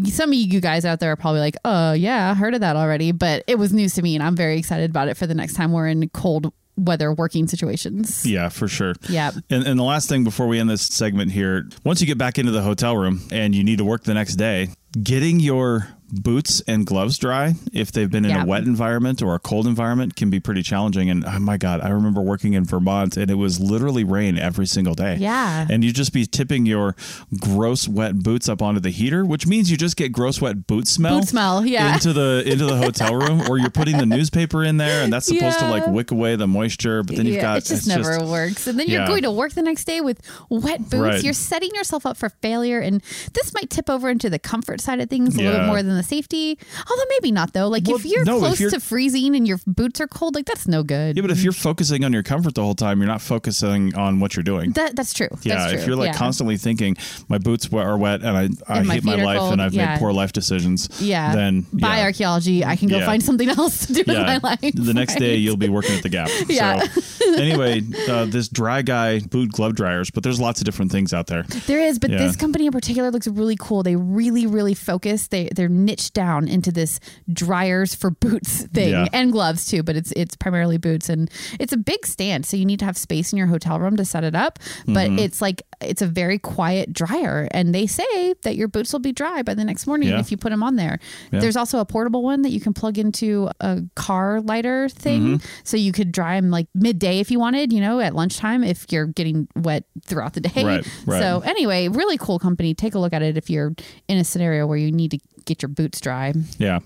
[0.07, 2.77] some of you guys out there are probably like, oh yeah, I heard of that
[2.77, 5.35] already, but it was news to me, and I'm very excited about it for the
[5.35, 8.25] next time we're in cold weather working situations.
[8.25, 8.95] Yeah, for sure.
[9.09, 9.33] Yeah.
[9.51, 12.39] And, and the last thing before we end this segment here, once you get back
[12.39, 14.71] into the hotel room and you need to work the next day,
[15.03, 18.43] getting your boots and gloves dry if they've been in Yeah.
[18.43, 21.81] a wet environment or a cold environment can be pretty challenging and oh my god
[21.81, 25.67] i remember working in vermont and it was literally rain every single day Yeah.
[25.71, 26.97] and you just be tipping your
[27.41, 30.87] gross wet boots up onto the heater which means you just get gross wet boot
[30.89, 31.95] smell Boot smell, yeah.
[31.95, 35.27] into the into the hotel room or you're putting the newspaper in there and that's
[35.27, 38.25] supposed to like wick away the moisture but then you've Yeah, got it just never
[38.25, 38.67] works.
[38.67, 39.07] And then you're yeah.
[39.09, 40.95] going to work the next day with wet boots.
[40.95, 41.23] Right.
[41.25, 42.81] You're setting yourself up for failure.
[42.81, 45.83] And this might tip over into the comfort side of things a little bit more
[45.83, 46.59] than the safety.
[46.91, 47.69] Although maybe not though.
[47.69, 50.35] Like Well, if you're no, if close you're- to freezing and your boots are cold,
[50.35, 51.17] like that's no good.
[51.17, 54.21] Yeah, but if you're focusing on your comfort the whole time, you're not focusing on
[54.21, 54.73] what you're doing.
[54.73, 55.29] that that's true.
[55.43, 55.81] yeah, that's true.
[55.81, 56.19] if you're like yeah.
[56.19, 56.97] constantly thinking
[57.29, 59.53] my boots are wet and I, I And my hate my feet are life cold,
[59.53, 59.91] and I've yeah.
[59.95, 62.65] made poor life decisions, yeah, then yeah, archaeology.
[62.65, 63.07] I can go Yeah.
[63.07, 64.75] find something else to do with yeah, my life.
[64.75, 66.31] the next day you'll be working at the Gap.
[66.49, 66.83] Yeah.
[66.85, 71.13] So anyway, uh, this dry guy boot glove dryers, but there's lots of different things
[71.13, 71.45] out there.
[71.67, 72.19] There is, but Yeah.
[72.19, 73.83] this company in particular looks really cool.
[73.83, 75.29] They really, really focus.
[75.29, 77.01] They they're niched down into this
[77.33, 79.07] dryers for boots thing Yeah.
[79.13, 82.65] and gloves too, but it's it's primarily boots and it's a big stand, so you
[82.65, 84.59] need to have space in your hotel room to set it up.
[84.87, 85.19] But Mm-hmm.
[85.19, 89.13] it's like it's a very quiet dryer, and they say that your boots will be
[89.13, 90.21] dry by the next morning Yeah.
[90.21, 90.99] if you put them on there.
[91.33, 91.41] Yeah.
[91.41, 95.47] There's also a portable one that you can plug into a car lighter thing, Mm-hmm.
[95.65, 98.87] so you could dry them like midday if you wanted, you know, at lunchtime if
[98.93, 100.63] you're getting wet throughout the day.
[100.65, 101.21] Right, right.
[101.21, 102.75] So anyway, really cool company.
[102.75, 103.73] Take a look at it if you're
[104.09, 106.33] in a scenario where you need to get your boots dry.
[106.59, 106.81] Yeah.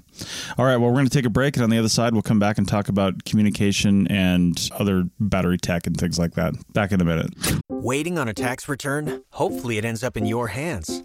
[0.58, 0.76] All right.
[0.76, 2.58] Well, we're going to take a break, and on the other side, we'll come back
[2.58, 6.54] and talk about communication and other battery tech and things like that.
[6.72, 7.32] Back in a minute.
[7.68, 9.22] Waiting on a tax return?
[9.30, 11.04] Hopefully, it ends up in your hands.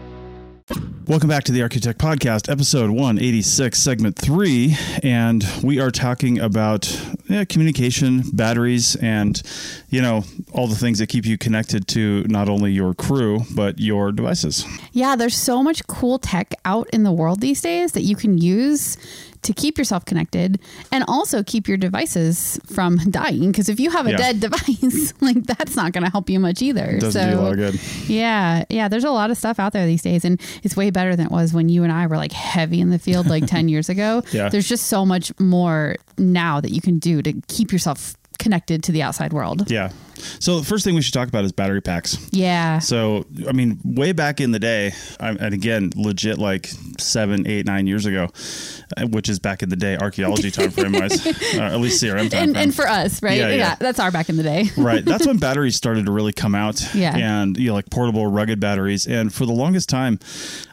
[1.07, 4.77] Welcome back to the Archaeotech Podcast, episode 186, segment three.
[5.03, 6.85] And we are talking about
[7.31, 9.41] yeah, communication, batteries, and,
[9.89, 13.79] you know, all the things that keep you connected to not only your crew, but
[13.79, 14.65] your devices.
[14.91, 18.37] Yeah, there's so much cool tech out in the world these days that you can
[18.37, 18.97] use
[19.43, 20.59] to keep yourself connected
[20.91, 23.51] and also keep your devices from dying.
[23.51, 24.17] Because if you have a Yeah.
[24.17, 26.99] dead device, like that's not going to help you much either.
[26.99, 27.79] Doesn't so, do a lot of good.
[28.07, 28.87] Yeah, yeah.
[28.87, 31.31] There's a lot of stuff out there these days, and it's way better than it
[31.31, 34.21] was when you and I were like heavy in the field like ten years ago.
[34.31, 34.49] Yeah.
[34.49, 38.91] There's just so much more now that you can do to keep yourself connected to
[38.91, 39.69] the outside world.
[39.69, 39.91] Yeah.
[40.39, 42.17] So the first thing we should talk about is battery packs.
[42.31, 42.79] Yeah.
[42.79, 47.87] So, I mean, way back in the day, and again, legit like seven, eight, nine
[47.87, 48.29] years ago,
[48.97, 52.29] uh, which is back in the day, archaeology time frame wise, uh, at least CRM
[52.29, 53.37] time and, and for us, right?
[53.37, 53.75] Yeah, yeah.
[53.75, 54.69] that's our back in the day.
[54.77, 55.03] right.
[55.03, 56.93] That's when batteries started to really come out.
[56.93, 57.15] Yeah.
[57.15, 59.07] And, you know, like portable, rugged batteries.
[59.07, 60.19] And for the longest time,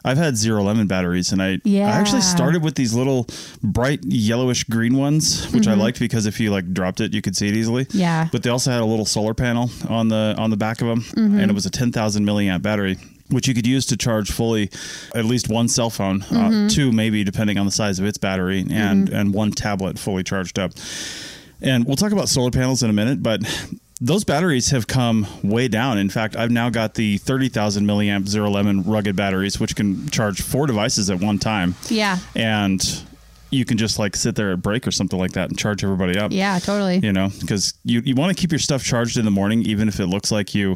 [0.03, 1.31] I've had zero lemon batteries.
[1.31, 1.87] And I, yeah.
[1.87, 3.27] I actually started with these little
[3.63, 7.35] bright yellowish green ones, which I liked because if you like dropped it, you could
[7.35, 7.85] see it easily.
[7.85, 7.97] Mm-hmm.
[7.99, 8.27] Yeah.
[8.31, 11.01] But they also had a little solar panel on the on the back of them,
[11.01, 11.39] Mm-hmm.
[11.39, 12.97] and it was a 10,000 milliamp battery.
[13.31, 14.71] Which you could use to charge fully
[15.13, 16.65] at least one cell phone, Mm-hmm.
[16.65, 20.23] uh, two maybe depending on the size of its battery, and and one tablet fully
[20.23, 20.71] charged up.
[21.61, 23.41] And we'll talk about solar panels in a minute, but
[24.01, 25.97] those batteries have come way down.
[25.97, 30.41] In fact, I've now got the 30,000 milliamp zero lemon rugged batteries, which can charge
[30.41, 31.75] four devices at one time.
[31.89, 32.17] Yeah.
[32.33, 32.81] And
[33.51, 36.17] you can just like sit there at break or something like that and charge everybody
[36.17, 36.31] up.
[36.31, 36.97] Yeah, totally.
[36.99, 39.87] You know, because you, you want to keep your stuff charged in the morning, even
[39.87, 40.75] if it looks like you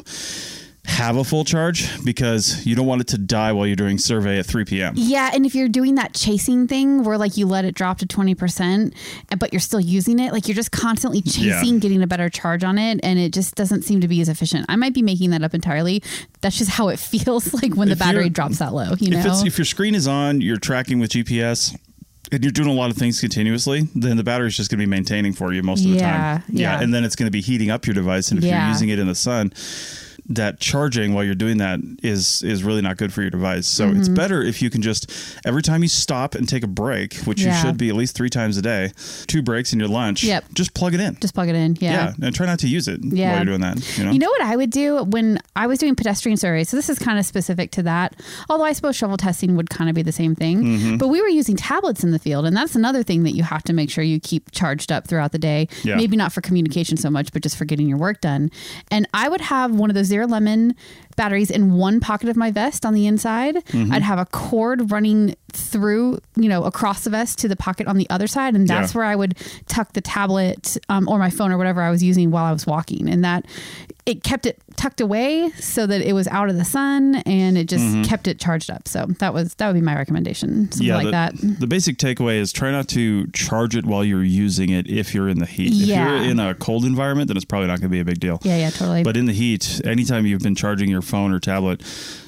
[0.85, 4.37] have a full charge, because you don't want it to die while you're doing survey
[4.37, 4.93] at 3 p.m.
[4.97, 8.05] Yeah, and if you're doing that chasing thing where like you let it drop to
[8.05, 8.93] 20%,
[9.39, 11.79] but you're still using it, like you're just constantly chasing Yeah.
[11.79, 14.65] getting a better charge on it and it just doesn't seem to be as efficient.
[14.67, 16.03] I might be making that up entirely.
[16.41, 19.19] That's just how it feels like when the If battery drops that low, you know?
[19.19, 21.77] If, it's, if your screen is on, you're tracking with GPS,
[22.33, 24.89] and you're doing a lot of things continuously, then the battery's just going to be
[24.89, 26.43] maintaining for you most of the Yeah, time.
[26.49, 26.77] yeah.
[26.77, 26.81] yeah.
[26.83, 28.29] And then it's going to be heating up your device.
[28.31, 28.63] And if Yeah.
[28.65, 29.53] you're using it in the sun,
[30.29, 33.67] that charging while you're doing that is is really not good for your device.
[33.67, 34.13] So it's Mm-hmm.
[34.15, 35.11] better if you can just
[35.45, 37.55] every time you stop and take a break, which Yeah.
[37.55, 38.91] you should be at least three times a day,
[39.27, 40.23] two breaks in your lunch.
[40.23, 40.45] Yep.
[40.53, 41.17] Just plug it in.
[41.19, 41.75] just plug it in.
[41.79, 42.13] yeah.
[42.21, 43.29] and try not to use it Yeah.
[43.29, 43.97] while you're doing that.
[43.97, 44.11] You know.
[44.11, 46.69] You know what I would do when I was doing pedestrian surveys?
[46.69, 48.15] So this is kind of specific to that.
[48.49, 50.63] Although I suppose shovel testing would kind of be the same thing.
[50.63, 50.97] Mm-hmm.
[50.97, 53.63] But we were using tablets in the field, and that's another thing that you have
[53.63, 55.67] to make sure you keep charged up throughout the day.
[55.83, 55.95] Yeah.
[55.95, 58.51] Maybe not for communication so much, but just for getting your work done.
[58.91, 60.75] And I would have one of those zero lemon
[61.15, 63.55] batteries in one pocket of my vest on the inside.
[63.55, 63.91] Mm-hmm.
[63.93, 67.97] I'd have a cord running through, you know, across the vest to the pocket on
[67.97, 68.99] the other side, and that's Yeah.
[68.99, 69.35] where I would
[69.67, 72.65] tuck the tablet um, or my phone or whatever I was using while I was
[72.65, 73.45] walking, and that
[74.05, 77.69] it kept it tucked away so that it was out of the sun and it
[77.69, 78.85] just kept it charged up.
[78.87, 81.59] So that was that would be my recommendation, something like the, that.
[81.59, 85.29] The basic takeaway is try not to charge it while you're using it if you're
[85.29, 85.71] in the heat.
[85.71, 86.15] Yeah.
[86.17, 88.19] If you're in a cold environment, then it's probably not going to be a big
[88.19, 88.39] deal.
[88.43, 89.03] Yeah, yeah, totally.
[89.03, 91.81] But in the heat, anytime you've been charging your phone or tablet,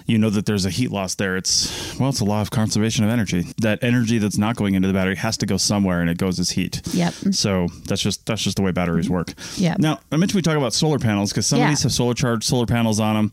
[0.05, 1.35] you know that there's a heat loss there.
[1.37, 3.45] It's well, it's a law of conservation of energy.
[3.61, 6.39] That energy that's not going into the battery has to go somewhere, and it goes
[6.39, 6.81] as heat.
[6.93, 7.13] Yep.
[7.31, 9.33] So that's just that's just the way batteries work.
[9.57, 9.79] Yep.
[9.79, 11.65] Now I mentioned we talk about solar panels because some Yeah.
[11.65, 13.31] of these have solar charge solar panels on them.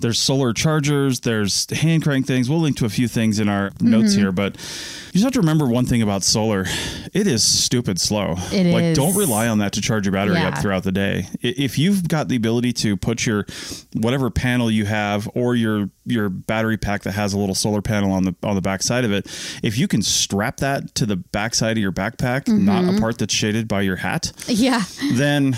[0.00, 1.20] There's solar chargers.
[1.20, 2.48] There's hand crank things.
[2.48, 3.90] We'll link to a few things in our Mm-hmm.
[3.90, 6.66] notes here, but you just have to remember one thing about solar:
[7.12, 8.34] it is stupid slow.
[8.52, 8.96] It like is.
[8.96, 11.26] don't rely on that to charge your battery up throughout the day.
[11.40, 13.46] If you've got the ability to put your
[13.94, 18.12] whatever panel you have or your your battery pack that has a little solar panel
[18.12, 19.26] on the on the back side of it,
[19.62, 22.96] if you can strap that to the back side of your backpack, not Mm-hmm.
[22.96, 24.82] a part that's shaded by your hat, yeah.
[25.14, 25.56] then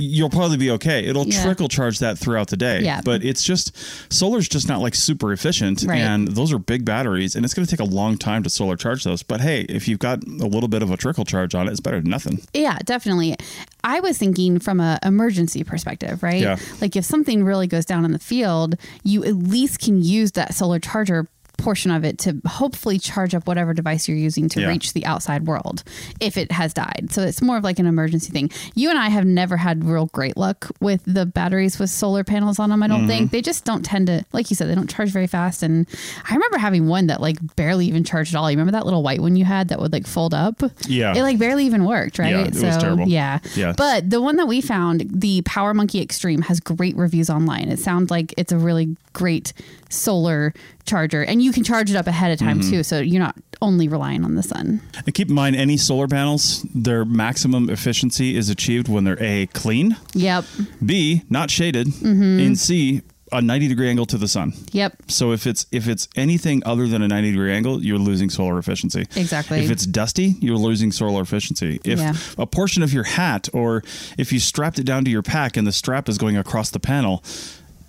[0.00, 1.04] you'll probably be okay.
[1.04, 1.42] It'll Yeah.
[1.42, 2.82] trickle charge that throughout the day.
[2.84, 3.00] Yeah.
[3.04, 3.76] But it's just
[4.12, 5.98] solar's just not like super efficient Right.
[5.98, 8.76] and those are big batteries and it's going to take a long time to solar
[8.76, 9.24] charge those.
[9.24, 11.80] But hey, if you've got a little bit of a trickle charge on it, it's
[11.80, 12.40] better than nothing.
[12.54, 13.34] Yeah, definitely.
[13.82, 16.40] I was thinking from a emergency perspective, right?
[16.40, 16.56] Yeah.
[16.80, 20.54] Like if something really goes down in the field, you at least can use that
[20.54, 21.26] solar charger
[21.58, 24.68] portion of it to hopefully charge up whatever device you're using to Yeah.
[24.68, 25.82] reach the outside world
[26.20, 27.08] if it has died.
[27.10, 28.50] So it's more of like an emergency thing.
[28.74, 32.58] You and I have never had real great luck with the batteries with solar panels
[32.58, 32.82] on them.
[32.82, 33.08] I don't Mm-hmm.
[33.08, 35.62] think they just don't tend to, like you said, they don't charge very fast.
[35.62, 35.86] And
[36.28, 38.50] I remember having one that like barely even charged at all.
[38.50, 40.62] You remember that little white one you had that would like fold up?
[40.86, 41.14] Yeah.
[41.14, 42.30] It like barely even worked, right?
[42.30, 43.08] Yeah, it was terrible.
[43.08, 43.40] Yeah.
[43.56, 43.74] Yeah.
[43.76, 47.68] But the one that we found, the Power Monkey Extreme, has great reviews online.
[47.68, 49.52] It sounds like it's a really great
[49.90, 50.52] solar
[50.88, 52.70] charger, and you can charge it up ahead of time Mm-hmm.
[52.70, 52.82] too.
[52.82, 54.80] So you're not only relying on the sun.
[55.04, 59.46] And keep in mind, any solar panels, their maximum efficiency is achieved when they're A,
[59.48, 60.44] clean, Yep.
[60.84, 62.40] B, not shaded, Mm-hmm.
[62.40, 64.54] and C, a 90 degree angle to the sun.
[64.72, 65.02] Yep.
[65.08, 68.58] So if it's if it's anything other than a 90 degree angle, you're losing solar
[68.58, 69.02] efficiency.
[69.16, 69.58] Exactly.
[69.62, 71.78] If it's dusty, you're losing solar efficiency.
[71.84, 72.14] If Yeah.
[72.38, 73.82] a portion of your hat or
[74.16, 76.80] if you strapped it down to your pack and the strap is going across the
[76.80, 77.22] panel,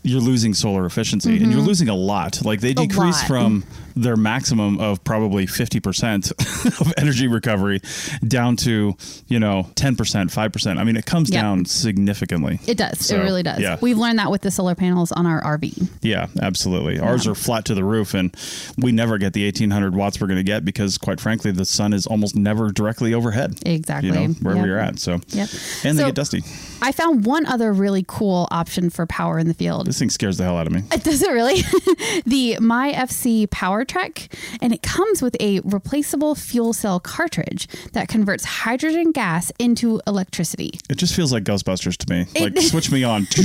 [0.03, 2.43] you're losing solar efficiency and you're losing a lot.
[2.45, 2.83] Like they Mm-hmm.
[2.83, 3.27] A decrease lot.
[3.27, 3.63] from
[3.95, 7.81] their maximum of probably 50% of energy recovery
[8.27, 8.95] down to,
[9.27, 10.77] you know, 10%, 5%.
[10.77, 11.41] I mean, it comes Yeah.
[11.41, 12.59] down significantly.
[12.67, 13.05] It does.
[13.05, 13.59] So, it really does.
[13.59, 13.77] yeah.
[13.81, 15.87] We've learned that with the solar panels on our RV.
[16.01, 16.99] Yeah, absolutely.
[16.99, 18.35] Ours are flat to the roof, and
[18.77, 21.93] we never get the 1800 watts we're going to get because, quite frankly, the sun
[21.93, 23.59] is almost never directly overhead.
[23.65, 24.09] Exactly.
[24.09, 24.67] You know, wherever Yep.
[24.67, 24.99] you're at.
[24.99, 25.49] So, Yep.
[25.83, 26.43] and they So- get dusty.
[26.81, 29.85] I found one other really cool option for power in the field.
[29.87, 30.83] This thing scares the hell out of me.
[30.93, 31.61] It does it really?
[32.25, 33.49] the My FC
[33.85, 40.01] PowerTrekk, and it comes with a replaceable fuel cell cartridge that converts hydrogen gas into
[40.07, 40.79] electricity.
[40.89, 42.25] It just feels like Ghostbusters to me.
[42.39, 43.27] Like, switch me on.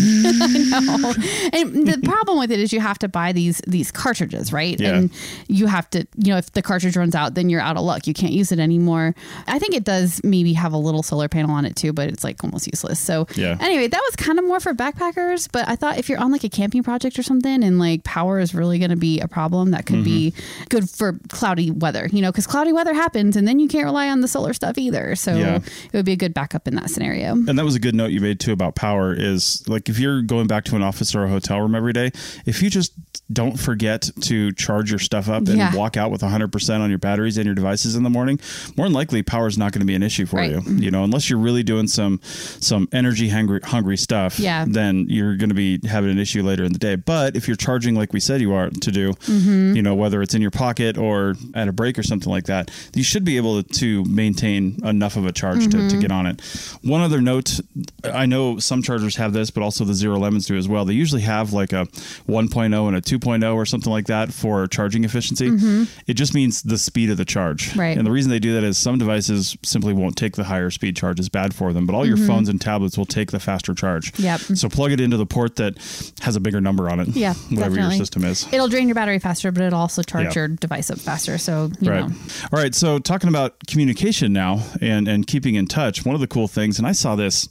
[1.52, 4.78] And the problem with it is you have to buy these these cartridges, right?
[4.80, 4.96] Yeah.
[4.96, 5.10] And
[5.48, 8.06] you have to, you know, if the cartridge runs out, then you're out of luck.
[8.06, 9.14] You can't use it anymore.
[9.46, 12.24] I think it does maybe have a little solar panel on it too, but it's
[12.24, 12.98] like almost useless.
[12.98, 13.56] So Yeah.
[13.60, 15.48] anyway, that was kind of more for backpackers.
[15.52, 18.38] But I thought if you're on like a camping project or something and like power
[18.38, 20.23] is really going to be a problem, that could be mm-hmm.
[20.68, 24.08] Good for cloudy weather, you know, because cloudy weather happens and then you can't rely
[24.08, 25.14] on the solar stuff either.
[25.16, 25.56] So Yeah.
[25.56, 27.32] it would be a good backup in that scenario.
[27.32, 30.22] And that was a good note you made too about power is like if you're
[30.22, 32.10] going back to an office or a hotel room every day,
[32.46, 32.92] if you just
[33.32, 35.74] don't forget to charge your stuff up and Yeah.
[35.74, 38.38] walk out with 100% on your batteries and your devices in the morning,
[38.76, 40.50] more than likely power is not going to be an issue for Right.
[40.50, 40.62] you.
[40.76, 42.20] You know, unless you're really doing some
[42.60, 44.64] some energy hungry hungry stuff, Yeah.
[44.68, 46.96] then you're going to be having an issue later in the day.
[46.96, 49.76] But if you're charging like we said you are to do, Mm-hmm.
[49.76, 52.70] you know, whether it's in your pocket or at a break or something like that,
[52.94, 55.88] you should be able to maintain enough of a charge to, Mm-hmm.
[55.88, 56.40] to get on it.
[56.82, 57.60] One other note,
[58.04, 60.84] I know some chargers have this, but also the Zero Lemons do as well.
[60.84, 61.86] They usually have like a
[62.28, 65.86] 1.0 and a 2.0 or something like that for charging efficiency.
[66.06, 67.70] It just means the speed of the charge.
[67.70, 67.80] Mm-hmm.
[67.80, 67.96] Right.
[67.98, 70.96] And the reason they do that is some devices simply won't take the higher speed
[70.96, 71.18] charge.
[71.18, 74.12] It's bad for them, but all your phones and tablets will take the faster charge.
[74.12, 74.22] Mm-hmm.
[74.24, 74.40] Yep.
[74.58, 75.76] So plug it into the port that
[76.22, 77.08] has a bigger number on it.
[77.08, 77.96] Yeah, Whatever definitely.
[77.96, 78.46] your system is.
[78.52, 80.32] It'll drain your battery faster, but it'll also charge Yeah.
[80.34, 81.38] your device up faster.
[81.38, 82.08] So, you right.
[82.08, 82.14] know.
[82.52, 82.74] All right.
[82.74, 86.78] So talking about communication now and and keeping in touch, one of the cool things,
[86.78, 87.48] and I saw this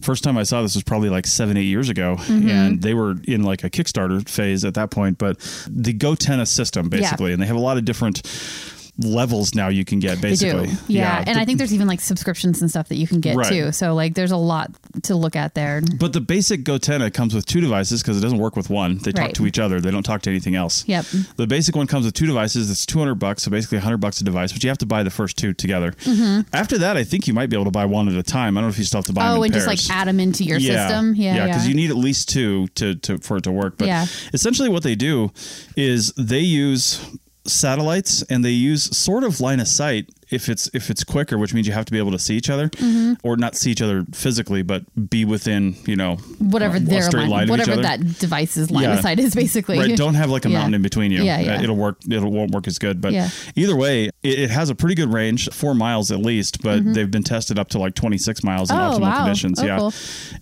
[0.00, 2.48] first time I saw this was probably like seven, eight years ago, Mm-hmm.
[2.48, 5.18] and they were in like a Kickstarter phase at that point.
[5.18, 5.38] But
[5.70, 8.22] the GoTenna system, basically, and they have a lot of different
[8.98, 10.66] levels now you can get basically.
[10.66, 10.72] Do.
[10.86, 11.24] Yeah.
[11.26, 13.48] and the- I think there's even like subscriptions and stuff that you can get Right.
[13.48, 13.72] too.
[13.72, 14.70] So like there's a lot
[15.04, 15.80] to look at there.
[15.98, 18.98] But the basic GoTenna comes with two devices because it doesn't work with one.
[18.98, 19.34] They talk Right.
[19.34, 19.80] to each other.
[19.80, 20.84] They don't talk to anything else.
[20.86, 21.06] Yep.
[21.36, 22.70] The basic one comes with two devices.
[22.70, 25.10] It's 200 bucks, so basically 100 bucks a device, but you have to buy the
[25.10, 25.94] first two together.
[26.52, 28.56] After that, I think you might be able to buy one at a time.
[28.56, 29.40] I don't know if you still have to buy them Mm-hmm.
[29.40, 31.14] Oh, and just like add them into your system.
[31.14, 31.34] Yeah.
[31.34, 31.46] Yeah.
[31.46, 33.78] because you need at least two to, to for it to work.
[33.78, 34.06] But Yeah.
[34.34, 35.32] essentially, what they do
[35.76, 37.00] is they use
[37.44, 41.52] satellites and they use sort of line of sight if it's if it's quicker, which
[41.52, 43.14] means you have to be able to see each other Mm-hmm.
[43.22, 47.28] or not see each other physically, but be within you know whatever a their line,
[47.28, 48.94] line whatever that device's line Yeah.
[48.94, 49.78] of sight is basically.
[49.78, 50.58] Right, don't have like a Yeah.
[50.58, 51.22] mountain in between you.
[51.22, 51.56] Yeah, yeah.
[51.58, 51.98] Uh, It'll work.
[52.08, 53.00] It'll won't work as good.
[53.02, 53.12] But
[53.56, 56.62] either way, it, it has a pretty good range, four miles at least.
[56.62, 58.94] But they've been tested up to like 26 miles in Mm-hmm.
[58.94, 59.24] Oh, optimal wow.
[59.24, 59.60] conditions.
[59.60, 59.78] Oh, yeah.
[59.78, 59.92] cool.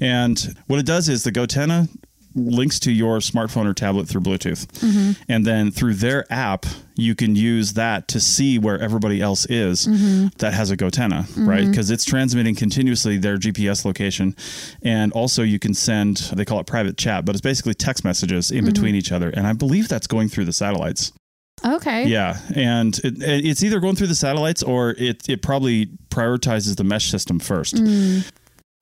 [0.00, 1.88] And what it does is the GoTenna
[2.34, 5.22] links to your smartphone or tablet through Bluetooth, Mm-hmm.
[5.28, 6.64] and then through their app,
[6.96, 10.28] you can use that to see where everybody else is Mm-hmm.
[10.38, 11.66] that has a GoTenna, right?
[11.68, 14.36] Because it's transmitting continuously their GPS location,
[14.82, 18.50] and also you can send they call it private chat, but it's basically text messages
[18.50, 18.66] in Mm-hmm.
[18.66, 21.12] between each other, and I believe that's going through the satellites.
[21.62, 22.06] Okay.
[22.06, 26.84] Yeah, and it, it's either going through the satellites or it it probably prioritizes the
[26.84, 27.76] mesh system first.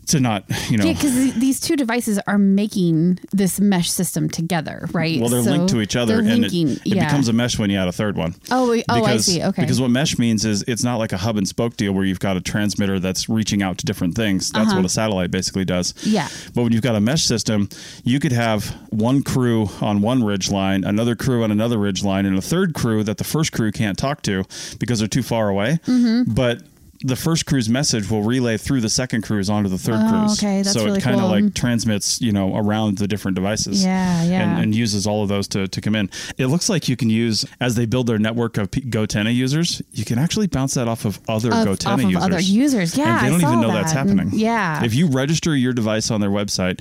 [0.09, 0.85] To not, you know.
[0.85, 5.21] Yeah, because these two devices are making this mesh system together, right?
[5.21, 7.05] Well, they're So linked to each other, and linking, it, it yeah.
[7.07, 8.35] becomes a mesh when you add a third one.
[8.51, 9.43] Oh, we- oh, I because, see.
[9.43, 9.63] Okay.
[9.63, 12.21] Because what mesh means is it's not like a hub and spoke deal where you've
[12.21, 14.51] got a transmitter that's reaching out to different things.
[14.51, 15.93] That's what a satellite basically does.
[15.93, 16.07] Uh-huh.
[16.11, 16.29] Yeah.
[16.55, 17.69] But when you've got a mesh system,
[18.05, 22.27] you could have one crew on one ridge line, another crew on another ridge line,
[22.27, 24.45] and a third crew that the first crew can't talk to
[24.79, 25.79] because they're too far away.
[25.87, 26.33] Mm-hmm.
[26.33, 26.63] But
[27.03, 30.39] the first crew's message will relay through the second crew's onto the third Oh, crew's.
[30.39, 31.31] okay, that's so really it kind of cool.
[31.31, 33.85] like transmits, you know, around the different devices.
[33.85, 34.51] Yeah, yeah.
[34.51, 36.11] And, and uses all of those to, to come in.
[36.39, 39.81] It looks like you can use, as they build their network of P- GoTenna users,
[39.93, 42.23] you can actually bounce that off of other Of- GoTenna off of users.
[42.25, 42.97] other users.
[42.99, 44.31] Yeah, And they don't even know that's happening.
[44.33, 44.83] Yeah.
[44.85, 46.81] If you register your device on their website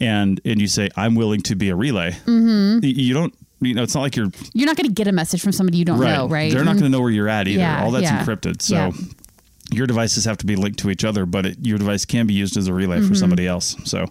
[0.00, 2.78] and, and you say, I'm willing to be a relay, Mm-hmm.
[2.84, 5.42] you don't, you know, it's not like you're You're not going to get a message
[5.42, 6.52] from somebody you don't know, right?
[6.52, 7.58] They're not going to know where you're at either.
[7.58, 8.24] Yeah, All that's yeah.
[8.24, 8.62] encrypted.
[8.62, 8.90] So Yeah.
[9.70, 12.34] Your devices have to be linked to each other, but it, your device can be
[12.34, 13.08] used as a relay Mm-hmm.
[13.08, 13.76] for somebody else.
[13.84, 14.06] So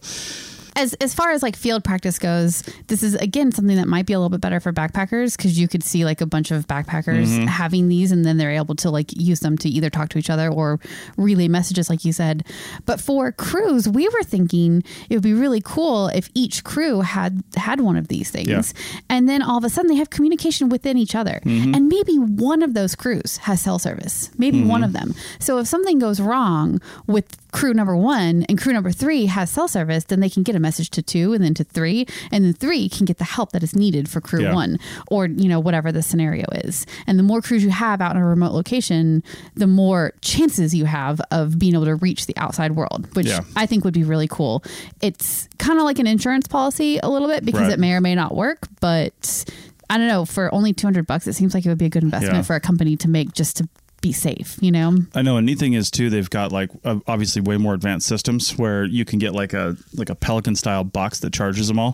[0.77, 4.13] as as far as like field practice goes, this is again something that might be
[4.13, 7.27] a little bit better for backpackers because you could see like a bunch of backpackers
[7.27, 7.45] Mm-hmm.
[7.47, 10.29] having these and then they're able to like use them to either talk to each
[10.29, 10.79] other or
[11.17, 12.45] relay messages like you said.
[12.85, 17.43] But for crews, we were thinking it would be really cool if each crew had
[17.55, 18.47] had one of these things.
[18.47, 18.59] Yeah.
[18.59, 18.97] Mm-hmm.
[19.09, 21.41] And then all of a sudden they have communication within each other.
[21.45, 24.29] And maybe one of those crews has cell service.
[24.37, 25.15] Maybe one of them.
[25.39, 29.67] So if something goes wrong with crew number 1 and crew number 3 has cell
[29.67, 32.53] service, then they can get a message to 2 and then to 3 and then
[32.53, 34.53] 3 can get the help that is needed for crew Yeah.
[34.53, 34.77] 1
[35.09, 36.85] or you know whatever the scenario is.
[37.07, 39.23] And the more crews you have out in a remote location,
[39.55, 43.41] the more chances you have of being able to reach the outside world, which Yeah.
[43.55, 44.63] I think would be really cool.
[45.01, 47.73] It's kind of like an insurance policy a little bit because Right.
[47.73, 49.45] it may or may not work, but
[49.89, 52.03] I don't know, for only 200 bucks it seems like it would be a good
[52.03, 52.41] investment Yeah.
[52.43, 53.69] for a company to make just to
[54.07, 54.95] be safe, you know?
[55.13, 55.37] I know.
[55.37, 58.85] A neat thing is too, they've got like uh, obviously way more advanced systems where
[58.85, 61.93] you can get like a like a Pelican style box that charges them all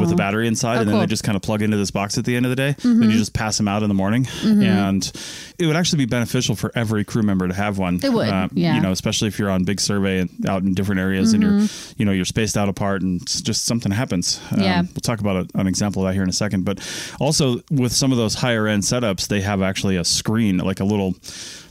[0.00, 1.00] with a battery inside, Oh, and then cool.
[1.00, 2.74] they just kind of plug into this box at the end of the day.
[2.82, 5.10] Then you just pass them out in the morning, and
[5.58, 8.00] it would actually be beneficial for every crew member to have one.
[8.02, 8.76] It would, Uh, yeah.
[8.76, 11.60] You know, especially if you're on big survey and out in different areas, and you're
[11.96, 14.40] you know you're spaced out apart, and just something happens.
[14.52, 14.82] Um, Yeah.
[14.82, 16.78] We'll talk about a, an example of that here in a second, but
[17.20, 20.84] also with some of those higher end setups, they have actually a screen, like a
[20.84, 21.14] little,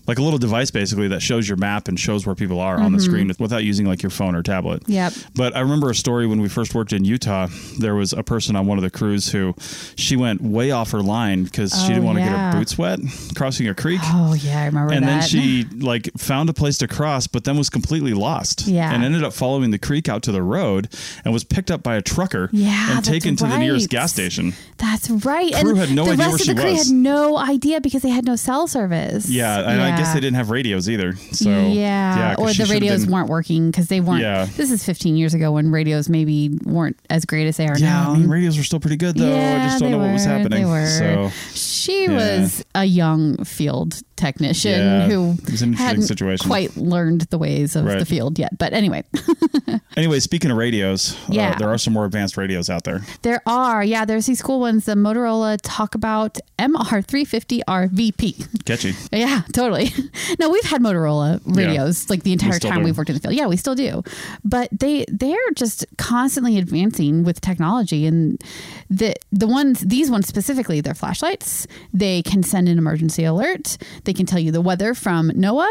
[0.08, 2.93] like a little device basically that shows your map and shows where people are on
[2.93, 3.43] the screen mm-hmm.
[3.43, 4.84] without using like your phone or tablet.
[4.88, 5.14] Yep.
[5.36, 7.47] But I remember a story when we first worked in Utah.
[7.80, 9.53] There was a person on one of the crews who
[9.95, 12.78] she went way off her line because she Oh, didn't want to get her boots
[12.78, 12.99] wet
[13.36, 13.99] crossing a creek.
[14.03, 15.20] Oh, yeah, I remember And that.
[15.20, 18.68] then she like found a place to cross, but then was completely lost.
[18.68, 18.93] Yeah.
[18.93, 20.88] And ended up following the creek out to the road
[21.26, 24.53] and was picked up by a trucker Yeah, and taken to the nearest gas station.
[24.78, 25.53] That's right.
[25.55, 26.88] Crew and had no the idea rest where of she the crew was.
[26.88, 29.30] had no idea because they had no cell service.
[29.30, 31.16] Yeah, and I guess they didn't have radios either.
[31.32, 34.22] So yeah, 'cause or the radios been- weren't working because they weren't.
[34.22, 34.48] Yeah.
[34.56, 37.86] This is 15 years ago when radios maybe weren't as great as they are Yeah,
[37.89, 38.14] now.
[38.14, 39.30] I mean radios were still pretty good though.
[39.30, 40.64] Yeah, I just don't know what was were, happening.
[40.64, 40.88] They were.
[40.88, 42.12] So she Yeah.
[42.41, 45.36] was a young field technician Yeah, who
[45.76, 46.48] hadn't situation.
[46.48, 48.00] quite learned the ways of Right.
[48.00, 48.58] the field yet.
[48.58, 49.04] But anyway,
[49.98, 51.56] anyway, speaking of radios, uh, Yeah.
[51.60, 53.02] there are some more advanced radios out there.
[53.22, 54.86] there are yeah, there's these cool ones.
[54.86, 58.66] The Motorola Talkabout MR350RVP.
[58.66, 58.93] Catchy.
[59.12, 59.87] Yeah, totally.
[60.40, 62.86] No, we've had Motorola radios like the entire still time do.
[62.86, 63.34] we've worked in the field.
[63.34, 64.04] Yeah, we still do.
[64.44, 68.42] But they they're just constantly advancing with technology and
[68.90, 71.66] the the ones these ones specifically, they're flashlights.
[71.94, 73.78] They can send an emergency alert.
[74.04, 75.68] They can tell you the weather from NOAA.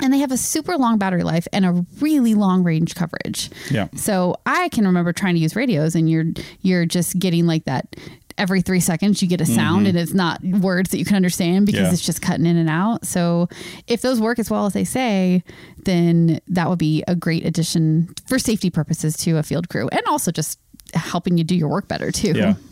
[0.00, 3.48] And they have a super long battery life and a really long range coverage.
[3.70, 3.86] Yeah.
[3.94, 6.24] So I can remember trying to use radios and you're
[6.62, 7.94] you're just getting like that
[8.36, 11.66] every three seconds you get a sound and it's not words that you can understand
[11.66, 11.86] because Mm-hmm.
[11.86, 11.92] Yeah.
[11.92, 13.06] it's just cutting in and out.
[13.06, 13.48] So
[13.86, 15.44] if those work as well as they say,
[15.84, 20.02] then that would be a great addition for safety purposes to a field crew and
[20.06, 20.58] also just
[20.94, 22.32] helping you do your work better too.
[22.34, 22.54] Yeah.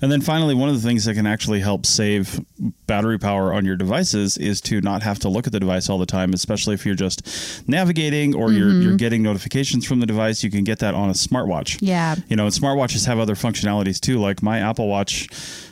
[0.00, 2.40] And then finally, one of the things that can actually help save
[2.86, 5.98] battery power on your devices is to not have to look at the device all
[5.98, 8.82] the time, especially if you're just navigating or you're, Mm-hmm.
[8.82, 10.42] you're getting notifications from the device.
[10.42, 11.78] You can get that on a smartwatch.
[11.80, 12.16] Yeah.
[12.28, 14.18] You know, and smartwatches have other functionalities too.
[14.18, 15.28] Like my Apple Watch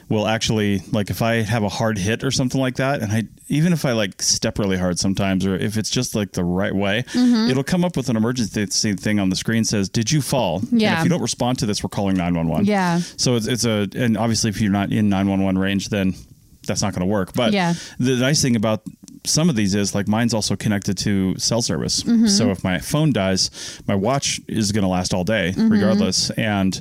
[0.09, 3.25] will actually, like, if I have a hard hit or something like that, and I,
[3.49, 6.75] even if I like step really hard sometimes, or if it's just like the right
[6.75, 7.51] way, Mm-hmm.
[7.51, 10.59] it'll come up with an emergency thing on the screen says, Did you fall?
[10.71, 10.99] And Yeah.
[10.99, 12.67] if you don't respond to this, we're calling 911.
[12.67, 12.99] Yeah.
[13.17, 16.15] So it's, it's a, and obviously if you're not in 911 range, then
[16.67, 17.33] that's not going to work.
[17.35, 17.75] But Yeah.
[17.99, 18.83] the nice thing about
[19.27, 22.03] some of these is like mine's also connected to cell service.
[22.03, 22.27] Mm-hmm.
[22.27, 25.69] So if my phone dies, my watch is going to last all day Mm-hmm.
[25.71, 26.31] regardless.
[26.31, 26.75] And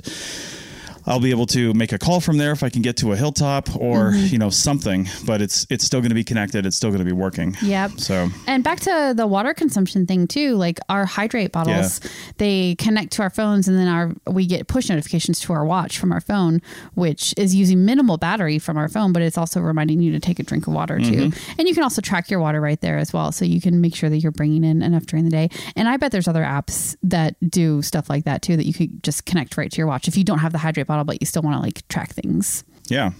[1.06, 3.16] I'll be able to make a call from there if I can get to a
[3.16, 4.26] hilltop or Mm-hmm.
[4.32, 5.08] you know something.
[5.26, 6.66] But it's it's still going to be connected.
[6.66, 7.56] It's still going to be working.
[7.62, 7.92] Yep.
[7.98, 12.00] So And back to the water consumption thing too, like our Hidrate bottles,
[12.38, 15.98] they connect to our phones and then our we get push notifications to our watch
[15.98, 16.60] from our phone,
[16.94, 20.38] which is using minimal battery from our phone, but it's also reminding you to take
[20.38, 21.32] a drink of water too.
[21.58, 23.32] And you can also track your water right there as well.
[23.32, 25.48] So you can make sure that you're bringing in enough during the day.
[25.76, 29.02] And I bet there's other apps that do stuff like that too that you could
[29.02, 31.26] just connect right to your watch if you don't have the Hidrate bottle, but you
[31.26, 32.62] still want to like track things.
[32.88, 33.10] yeah.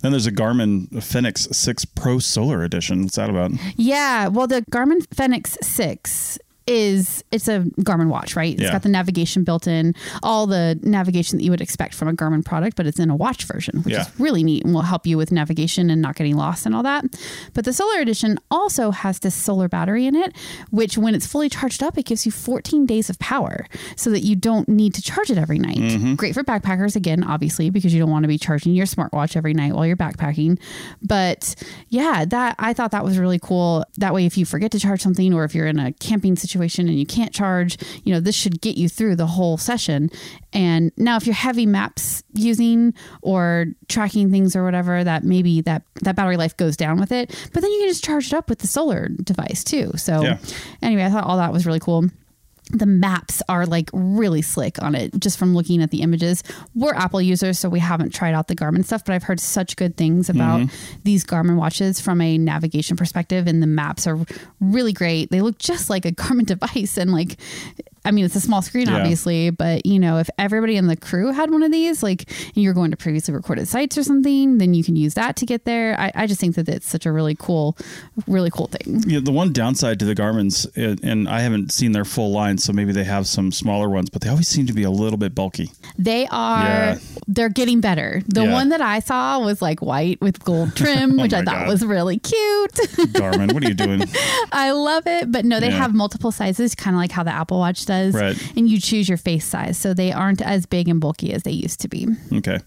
[0.00, 3.02] Then there's a Garmin Fenix 6 Pro Solar Edition.
[3.02, 3.52] What's that about?
[3.76, 6.38] Yeah, well, the Garmin Fenix Six
[6.70, 8.52] is it's a Garmin watch, right?
[8.54, 8.70] It's Yeah.
[8.72, 12.44] got the navigation built in, all the navigation that you would expect from a Garmin
[12.44, 14.02] product, but it's in a watch version, which Yeah.
[14.02, 16.84] is really neat and will help you with navigation and not getting lost and all
[16.84, 17.04] that.
[17.54, 20.32] But the Solar Edition also has this solar battery in it,
[20.70, 23.66] which when it's fully charged up, it gives you 14 days of power
[23.96, 25.78] so that you don't need to charge it every night.
[25.78, 26.14] Mm-hmm.
[26.14, 29.54] Great for backpackers, again, obviously, because you don't want to be charging your smartwatch every
[29.54, 30.58] night while you're backpacking.
[31.02, 31.54] But
[31.88, 33.84] yeah, that I thought that was really cool.
[33.98, 36.59] That way, if you forget to charge something or if you're in a camping situation
[36.88, 40.10] and you can't charge, you know, this should get you through the whole session.
[40.52, 42.92] And now, if you're heavy maps using
[43.22, 47.28] or tracking things or whatever, that maybe that that battery life goes down with it.
[47.52, 49.92] But then you can just charge it up with the solar device too.
[49.96, 50.38] So Yeah.
[50.82, 52.04] anyway, I thought all that was really cool
[52.70, 56.42] the maps are like really slick on it just from looking at the images.
[56.74, 59.76] We're Apple users, so we haven't tried out the Garmin stuff, but I've heard such
[59.76, 61.00] good things about mm-hmm.
[61.04, 64.18] these Garmin watches from a navigation perspective, and the maps are
[64.60, 65.30] really great.
[65.30, 67.36] They look just like a Garmin device, and like,
[68.04, 68.96] I mean, it's a small screen, Yeah.
[68.98, 72.56] obviously, but you know, if everybody in the crew had one of these, like, and
[72.64, 75.64] you're going to previously recorded sites or something, then you can use that to get
[75.66, 75.98] there.
[76.00, 77.76] I, I just think that it's such a really cool,
[78.26, 79.02] really cool thing.
[79.06, 82.72] Yeah, the one downside to the Garmin's, and- I haven't seen their full line, so
[82.72, 85.34] maybe they have some smaller ones, but they always seem to be a little bit
[85.34, 85.70] bulky.
[85.98, 86.64] They are.
[86.64, 86.98] Yeah.
[87.28, 88.22] They're getting better.
[88.26, 88.52] The Yeah.
[88.52, 91.68] one that I saw was like white with gold trim, oh which I thought God.
[91.68, 92.72] was really cute.
[93.12, 94.02] Garmin, what are you doing?
[94.52, 95.30] I love it.
[95.30, 98.14] But no, they have multiple sizes, kind of like how the Apple Watch does.
[98.14, 98.36] Right.
[98.56, 101.50] And you choose your face size, so they aren't as big and bulky as they
[101.52, 102.06] used to be.
[102.32, 102.58] Okay.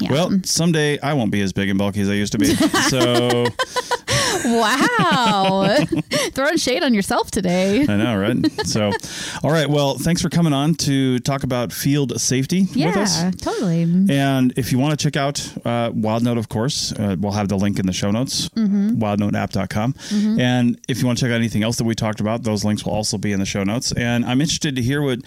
[0.00, 0.12] Yeah.
[0.12, 2.54] Well, someday I won't be as big and bulky as I used to be.
[2.88, 3.46] So
[4.44, 5.76] Wow,
[6.32, 7.82] throwing shade on yourself today.
[7.88, 8.36] I know, right?
[8.66, 8.92] So,
[9.42, 9.68] all right.
[9.68, 13.20] Well, thanks for coming on to talk about field safety with us.
[13.22, 13.82] Yeah, totally.
[13.82, 17.56] And if you want to check out uh, WildNote, of course, uh, we'll have the
[17.58, 19.02] link in the show notes, Mm-hmm.
[19.02, 19.94] wildnoteapp.com.
[20.40, 22.84] And if you want to check out anything else that we talked about, those links
[22.84, 23.92] will also be in the show notes.
[23.92, 25.20] And I'm interested to hear what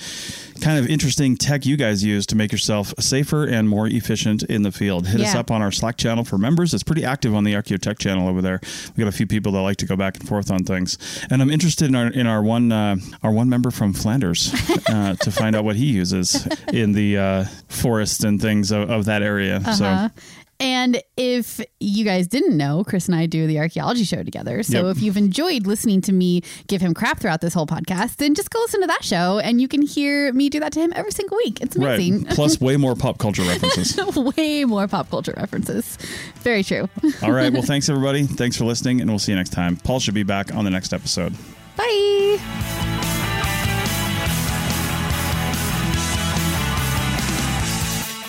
[0.62, 4.62] kind of interesting tech you guys use to make yourself safer and more efficient in
[4.62, 5.08] the field.
[5.08, 6.74] Hit us up on our Slack channel for members.
[6.74, 8.60] It's pretty active on the Archaeotech channel over there.
[8.96, 10.98] We got a few people that like to go back and forth on things.
[11.30, 14.54] And I'm interested in our in our one uh, our one member from Flanders
[14.88, 19.06] uh, to find out what he uses in the uh, forests and things of, of
[19.06, 19.58] that area.
[19.58, 19.74] Uh-huh.
[19.74, 20.22] So
[20.62, 24.62] And if you guys didn't know, Chris and I do the archaeology show together.
[24.62, 24.96] So Yep.
[24.98, 28.52] if you've enjoyed listening to me give him crap throughout this whole podcast, then just
[28.52, 31.12] go listen to that show and you can hear me do that to him every
[31.12, 31.60] single week.
[31.62, 32.26] It's amazing.
[32.26, 33.98] right, plus way more pop culture references.
[34.38, 35.98] Way more pop culture references.
[36.42, 36.88] Very true.
[37.24, 38.24] All right, well, thanks everybody.
[38.28, 39.78] Thanks for listening, and we'll see you next time.
[39.78, 41.34] Paul should be back on the next episode.
[41.76, 43.01] Bye.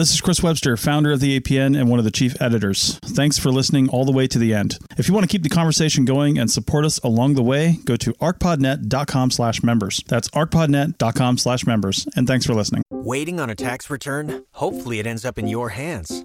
[0.00, 2.98] This is Chris Webster, founder of the APN and one of the chief editors.
[3.04, 4.78] Thanks for listening all the way to the end.
[4.96, 7.96] If you want to keep the conversation going and support us along the way, go
[7.96, 10.02] to archpodnet.com slash members.
[10.08, 12.08] That's archpodnet.com slash members.
[12.16, 12.82] And thanks for listening.
[12.90, 14.46] Waiting on a tax return?
[14.54, 16.24] Hopefully, it ends up in your hands.